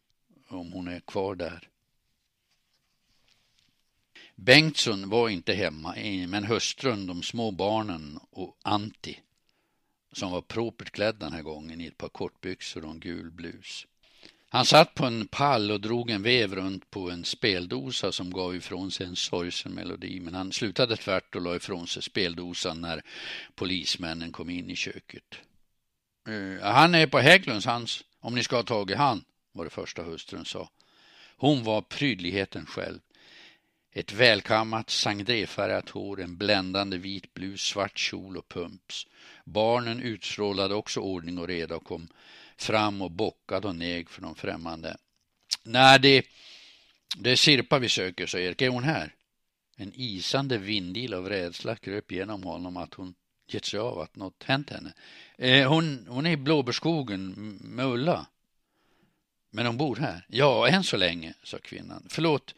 [0.55, 1.69] om hon är kvar där.
[4.35, 9.21] Bengtsson var inte hemma, eh, men hustrun, de små barnen och Antti,
[10.13, 13.87] som var propert klädd den här gången i ett par kortbyxor och en gul blus.
[14.49, 18.57] Han satt på en pall och drog en vev runt på en speldosa som gav
[18.57, 23.03] ifrån sig en sorgsen melodi, men han slutade tvärt och la ifrån sig speldosan när
[23.55, 25.35] polismännen kom in i köket.
[26.29, 29.71] Uh, han är på Hägglunds, hans, om ni ska ha tag i han, var det
[29.71, 30.71] första hustrun sa.
[31.37, 32.99] Hon var prydligheten själv.
[33.95, 39.07] Ett välkammat sangréfärgat hår, en bländande vit blus, svart kjol och pumps.
[39.45, 42.09] Barnen utstrålade också ordning och reda och kom
[42.57, 44.97] fram och bockade och neg för de främmande.
[45.63, 46.27] Nej, det,
[47.17, 48.63] det är Sirpa vi söker, sa Erik.
[48.63, 49.15] Är hon här?
[49.77, 53.15] En isande vindil av rädsla kröp genom honom att hon
[53.47, 54.93] gett sig av att något hänt henne.
[55.39, 58.27] Eh, hon, hon är i Blåbärskogen med Ulla.
[59.55, 60.27] Men hon bor här?
[60.29, 62.07] Ja, än så länge, sa kvinnan.
[62.09, 62.55] Förlåt,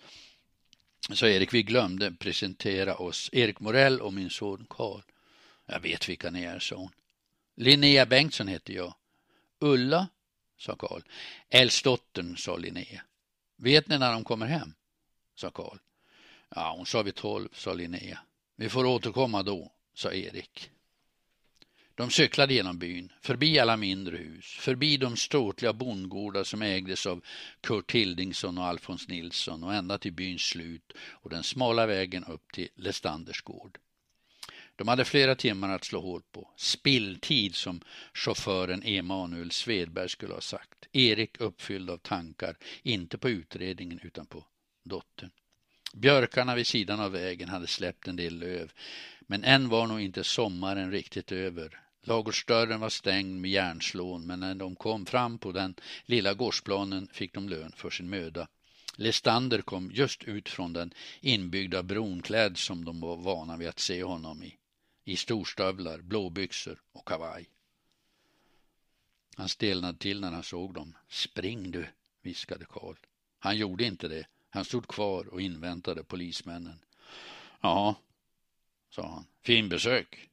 [1.11, 3.31] sa Erik, vi glömde presentera oss.
[3.33, 5.01] Erik Morell och min son Karl.
[5.67, 6.91] Jag vet vilka ni är, sa hon.
[7.57, 8.95] Linnea Bengtsson heter jag.
[9.59, 10.09] Ulla,
[10.59, 11.01] sa Karl.
[11.51, 13.03] Älvsdottern, sa Linnea.
[13.57, 14.75] Vet ni när de kommer hem?
[15.35, 15.79] sa Karl.
[16.49, 18.19] Ja, hon sa vid tolv, sa Linnea.
[18.57, 20.71] Vi får återkomma då, sa Erik.
[21.97, 27.25] De cyklade genom byn, förbi alla mindre hus, förbi de ståtliga bondgårdar som ägdes av
[27.61, 32.53] Kurt Hildingsson och Alfons Nilsson och ända till byns slut och den smala vägen upp
[32.53, 33.79] till Lestanders gård.
[34.77, 36.51] De hade flera timmar att slå hål på.
[36.57, 37.81] Spilltid som
[38.15, 40.89] chauffören Emanuel Svedberg skulle ha sagt.
[40.93, 44.47] Erik uppfylld av tankar, inte på utredningen utan på
[44.83, 45.31] dottern.
[45.93, 48.73] Björkarna vid sidan av vägen hade släppt en del löv,
[49.27, 51.81] men än var nog inte sommaren riktigt över.
[52.03, 55.75] Lagårdsdörren var stängd med järnslån, men när de kom fram på den
[56.07, 58.49] lilla gårdsplanen fick de lön för sin möda.
[58.97, 63.79] Lestander kom just ut från den inbyggda bron klädd som de var vana vid att
[63.79, 64.57] se honom i.
[65.05, 67.49] I storstövlar, blåbyxor och kavaj.
[69.37, 70.97] Han stelnade till när han såg dem.
[71.09, 71.87] Spring du,
[72.23, 72.97] viskade Karl.
[73.39, 74.27] Han gjorde inte det.
[74.51, 76.79] Han stod kvar och inväntade polismännen.
[77.61, 77.97] Ja,
[78.95, 79.27] sa han.
[79.43, 80.29] Fin besök.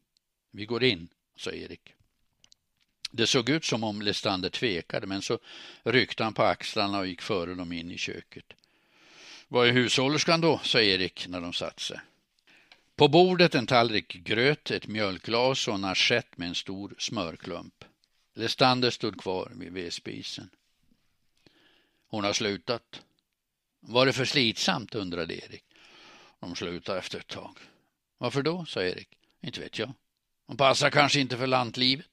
[0.52, 1.94] Vi går in, sa Erik.
[3.12, 5.40] Det såg ut som om Lestander tvekade, men så
[5.84, 8.54] ryckte han på axlarna och gick före dem in i köket.
[9.48, 10.60] Vad är hushållerskan då?
[10.64, 12.00] sa Erik när de satt sig.
[12.96, 17.86] På bordet en tallrik gröt, ett mjölkglas och en assiett med en stor smörklump.
[18.34, 20.50] Lestander stod kvar vid vedspisen.
[22.08, 23.02] Hon har slutat.
[23.80, 24.96] Var det för slitsamt?
[24.96, 25.64] undrade Erik.
[26.40, 27.58] De slutar efter ett tag.
[28.22, 28.65] Varför då?
[28.65, 29.07] sa Erik.
[29.41, 29.93] Inte vet jag.
[30.48, 32.10] De passar kanske inte för lantlivet.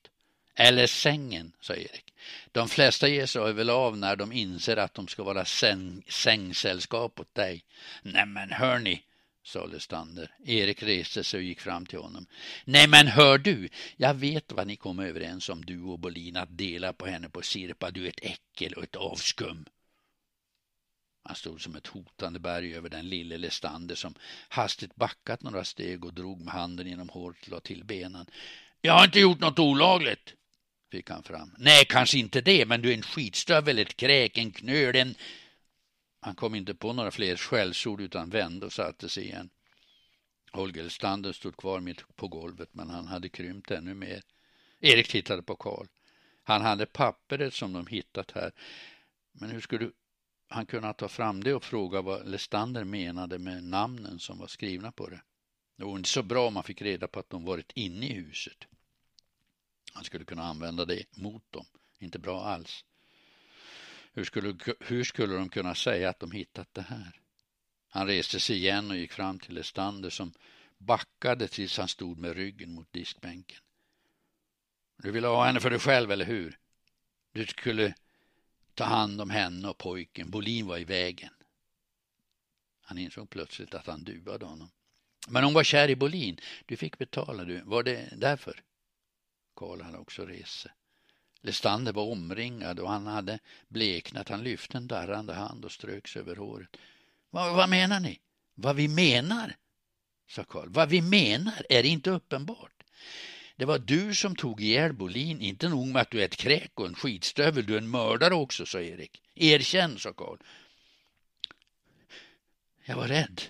[0.55, 2.15] Eller sängen, sa Erik.
[2.53, 7.21] De flesta ger sig väl av när de inser att de ska vara säng, sängsällskap
[7.21, 7.65] åt dig.
[8.03, 9.03] Nämen, hör hörni,
[9.43, 10.31] sa Lestander.
[10.45, 12.27] Erik reste sig och gick fram till honom.
[12.65, 16.59] Nej men hör du, jag vet vad ni kom överens om du och Bolin att
[16.59, 17.91] dela på henne på Sirpa.
[17.91, 19.65] Du är ett äckel och ett avskum.
[21.29, 24.15] Han stod som ett hotande berg över den lille Lestander som
[24.49, 28.27] hastigt backat några steg och drog med handen genom håret och la till benen.
[28.81, 30.35] Jag har inte gjort något olagligt,
[30.91, 31.55] fick han fram.
[31.59, 35.15] Nej, kanske inte det, men du är en skitstövel, ett kräk, en knöl, en...
[36.21, 39.51] Han kom inte på några fler skällsord utan vände och satte sig igen.
[40.53, 44.23] Holger Lestander stod kvar mitt på golvet, men han hade krympt ännu mer.
[44.81, 45.87] Erik tittade på Karl.
[46.45, 48.53] Han hade pappret som de hittat här.
[49.33, 49.91] Men hur skulle
[50.49, 54.93] han kunnat ta fram det och fråga vad Lestander menade med namnen som var skrivna
[54.93, 55.23] på det?
[55.77, 58.13] Det var inte så bra om man fick reda på att de varit inne i
[58.13, 58.67] huset.
[59.93, 61.67] Han skulle kunna använda det mot dem.
[61.99, 62.85] Inte bra alls.
[64.13, 67.21] Hur skulle, hur skulle de kunna säga att de hittat det här?
[67.89, 70.33] Han reste sig igen och gick fram till Lestander som
[70.79, 73.61] backade tills han stod med ryggen mot diskbänken.
[74.97, 76.59] Du ville ha henne för dig själv, eller hur?
[77.33, 77.95] Du skulle
[78.79, 80.31] ta hand om henne och pojken.
[80.31, 81.33] Bolin var i vägen.
[82.83, 84.71] Han insåg plötsligt att han duvade honom.
[85.29, 86.41] Men hon var kär i Bolin.
[86.67, 87.61] Du fick betala du.
[87.61, 88.63] Var det därför?
[89.57, 90.71] Karl hade också rest sig.
[91.41, 93.39] Lestander var omringad och han hade
[93.69, 94.29] bleknat.
[94.29, 96.77] Han lyfte en darrande hand och ströks över håret.
[97.31, 98.21] Vad, vad menar ni?
[98.55, 99.57] Vad vi menar?
[100.29, 100.69] sa Karl.
[100.69, 102.83] Vad vi menar är inte uppenbart.
[103.59, 106.71] Det var du som tog ihjäl Bolin, inte nog med att du är ett kräk
[106.75, 109.23] och en skitstövel, du är en mördare också, sa Erik.
[109.35, 110.39] Erkänn, sa Karl.
[112.85, 113.43] Jag var rädd,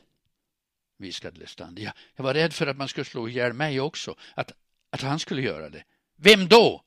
[0.97, 1.82] viskade Lestander.
[1.82, 4.52] Jag, jag var rädd för att man skulle slå ihjäl mig också, att,
[4.90, 5.85] att han skulle göra det.
[6.16, 6.85] Vem då?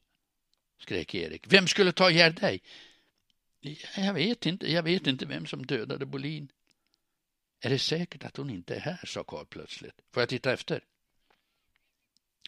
[0.79, 1.47] skrek Erik.
[1.47, 2.61] Vem skulle ta ihjäl dig?
[3.97, 6.51] Jag vet inte, jag vet inte vem som dödade Bolin.
[7.59, 10.01] Är det säkert att hon inte är här, sa Karl plötsligt.
[10.11, 10.83] Får jag titta efter?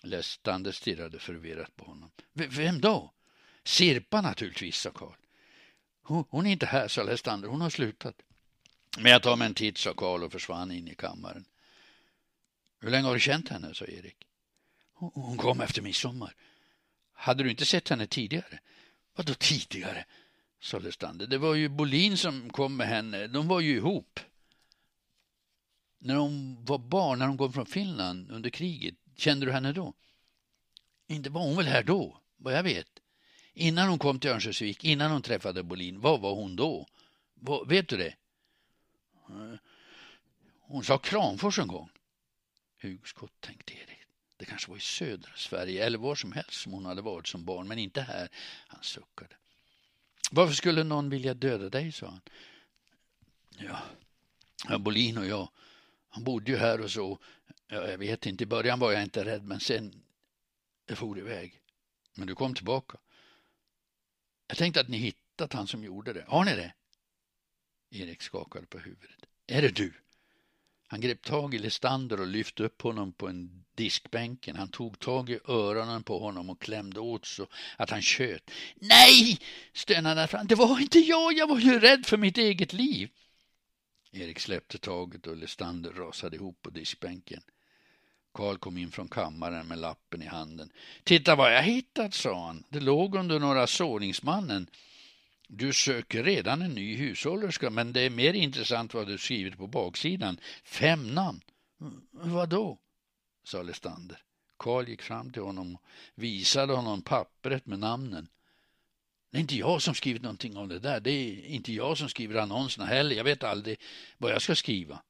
[0.01, 2.11] Lestander stirrade förvirrat på honom.
[2.33, 3.13] V vem då?
[3.63, 5.15] Sirpa naturligtvis, sa Karl.
[6.03, 7.47] Hon, är inte här, sa Lestander.
[7.47, 8.15] Hon har slutat.
[8.97, 11.45] Men jag tar mig en titt, sa Karl och försvann in i kammaren.
[12.79, 14.27] Hur länge har du känt henne, sa Erik.
[14.93, 16.35] Hon, hon kom efter midsommar.
[17.13, 18.59] Hade du inte sett henne tidigare?
[19.15, 20.05] Vadå tidigare?
[20.63, 21.27] sa Lestander.
[21.27, 23.27] Det var ju Bolin som kom med henne.
[23.27, 24.19] De var ju ihop.
[25.99, 29.93] När hon var barn, när hon kom från Finland under kriget, kände du henne då?
[31.07, 32.99] Inte var hon väl här då, vad jag vet.
[33.53, 36.87] Innan hon kom till Örnsköldsvik, innan hon träffade Bolin, vad var hon då?
[37.33, 38.15] Vad, vet du det?
[40.59, 41.89] Hon sa Kramfors en gång.
[42.81, 43.97] Hugskott, tänkte Erik.
[44.37, 47.45] Det kanske var i södra Sverige eller var som helst som hon hade varit som
[47.45, 48.29] barn, men inte här.
[48.67, 49.35] Han suckade.
[50.31, 52.21] Varför skulle någon vilja döda dig, sa han.
[54.69, 55.49] Ja, Bolin och jag,
[56.09, 57.19] han bodde ju här och så.
[57.73, 59.93] Ja, jag vet inte, i början var jag inte rädd, men sen
[60.85, 61.59] jag for iväg.
[62.15, 62.97] Men du kom tillbaka.
[64.47, 66.25] Jag tänkte att ni hittat han som gjorde det.
[66.27, 66.73] Har ni det?
[67.89, 69.25] Erik skakade på huvudet.
[69.47, 69.93] Är det du?
[70.87, 74.55] Han grep tag i Lestander och lyfte upp honom på en diskbänken.
[74.55, 77.47] Han tog tag i öronen på honom och klämde åt så
[77.77, 78.51] att han tjöt.
[78.75, 79.39] Nej!
[79.73, 80.27] stönade han.
[80.27, 83.09] fram, Det var inte jag, jag var ju rädd för mitt eget liv.
[84.11, 87.41] Erik släppte taget och Lestander rasade ihop på diskbänken.
[88.33, 90.69] Karl kom in från kammaren med lappen i handen.
[91.03, 92.63] Titta vad jag hittat, sa han.
[92.69, 94.69] Det låg under några såningsmannen.
[95.47, 99.67] Du söker redan en ny hushållerska, men det är mer intressant vad du skrivit på
[99.67, 100.39] baksidan.
[100.63, 101.41] Fem namn.
[102.11, 102.79] Vad då?
[103.43, 104.23] sa Lestander.
[104.57, 105.81] Karl gick fram till honom och
[106.15, 108.27] visade honom pappret med namnen.
[109.31, 110.99] Det är inte jag som skrivit någonting om det där.
[110.99, 113.15] Det är inte jag som skriver annonserna heller.
[113.15, 113.79] Jag vet aldrig
[114.17, 115.03] vad jag ska skriva.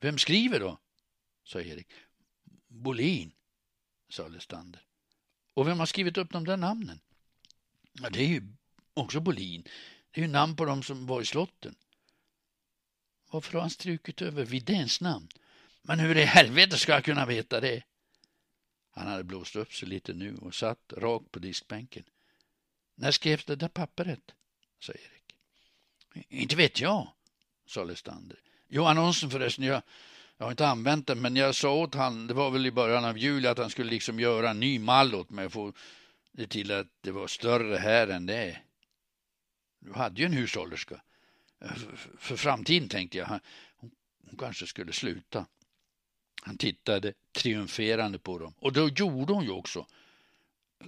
[0.00, 0.78] Vem skriver då?
[1.44, 1.88] sa Erik.
[2.68, 3.32] Bolin,
[4.08, 4.82] sa Lestander.
[5.54, 7.00] Och vem har skrivit upp de där namnen?
[7.92, 8.42] Ja, det är ju
[8.94, 9.62] också Bolin.
[10.10, 11.74] Det är ju namn på de som var i slotten.
[13.30, 15.28] Varför har han strukit över Vidéns namn?
[15.82, 17.82] Men hur i helvete ska jag kunna veta det?
[18.90, 22.04] Han hade blåst upp sig lite nu och satt rakt på diskbänken.
[22.94, 24.34] När skrevs det där pappret?
[24.78, 25.36] sa Erik.
[26.28, 27.12] Inte vet jag,
[27.66, 28.38] sa Lestander.
[28.68, 29.64] Jo, annonsen förresten.
[29.64, 29.82] Jag,
[30.38, 33.04] jag har inte använt den, men jag sa åt han, det var väl i början
[33.04, 35.72] av juli, att han skulle liksom göra en ny mall åt mig och få
[36.32, 38.62] det till att det var större här än det är.
[39.78, 41.00] Du hade ju en hushållerska.
[41.60, 43.26] För, för framtiden tänkte jag.
[43.26, 43.90] Hon,
[44.24, 45.46] hon kanske skulle sluta.
[46.42, 48.54] Han tittade triumferande på dem.
[48.58, 49.86] Och då gjorde hon ju också.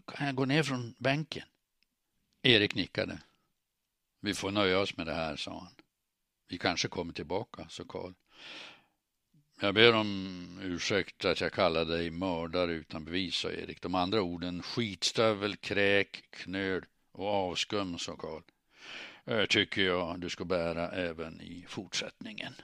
[0.07, 1.45] Kan jag gå ner från bänken?
[2.43, 3.19] Erik nickade.
[4.21, 5.75] Vi får nöja oss med det här, sa han.
[6.49, 8.13] Vi kanske kommer tillbaka, sa Karl.
[9.63, 13.83] Jag ber om ursäkt att jag kallar dig mördare utan bevis, sa Erik.
[13.83, 19.47] De andra orden skitstövel, kräk, knöl och avskum, sa Karl.
[19.47, 22.55] tycker jag du ska bära även i fortsättningen.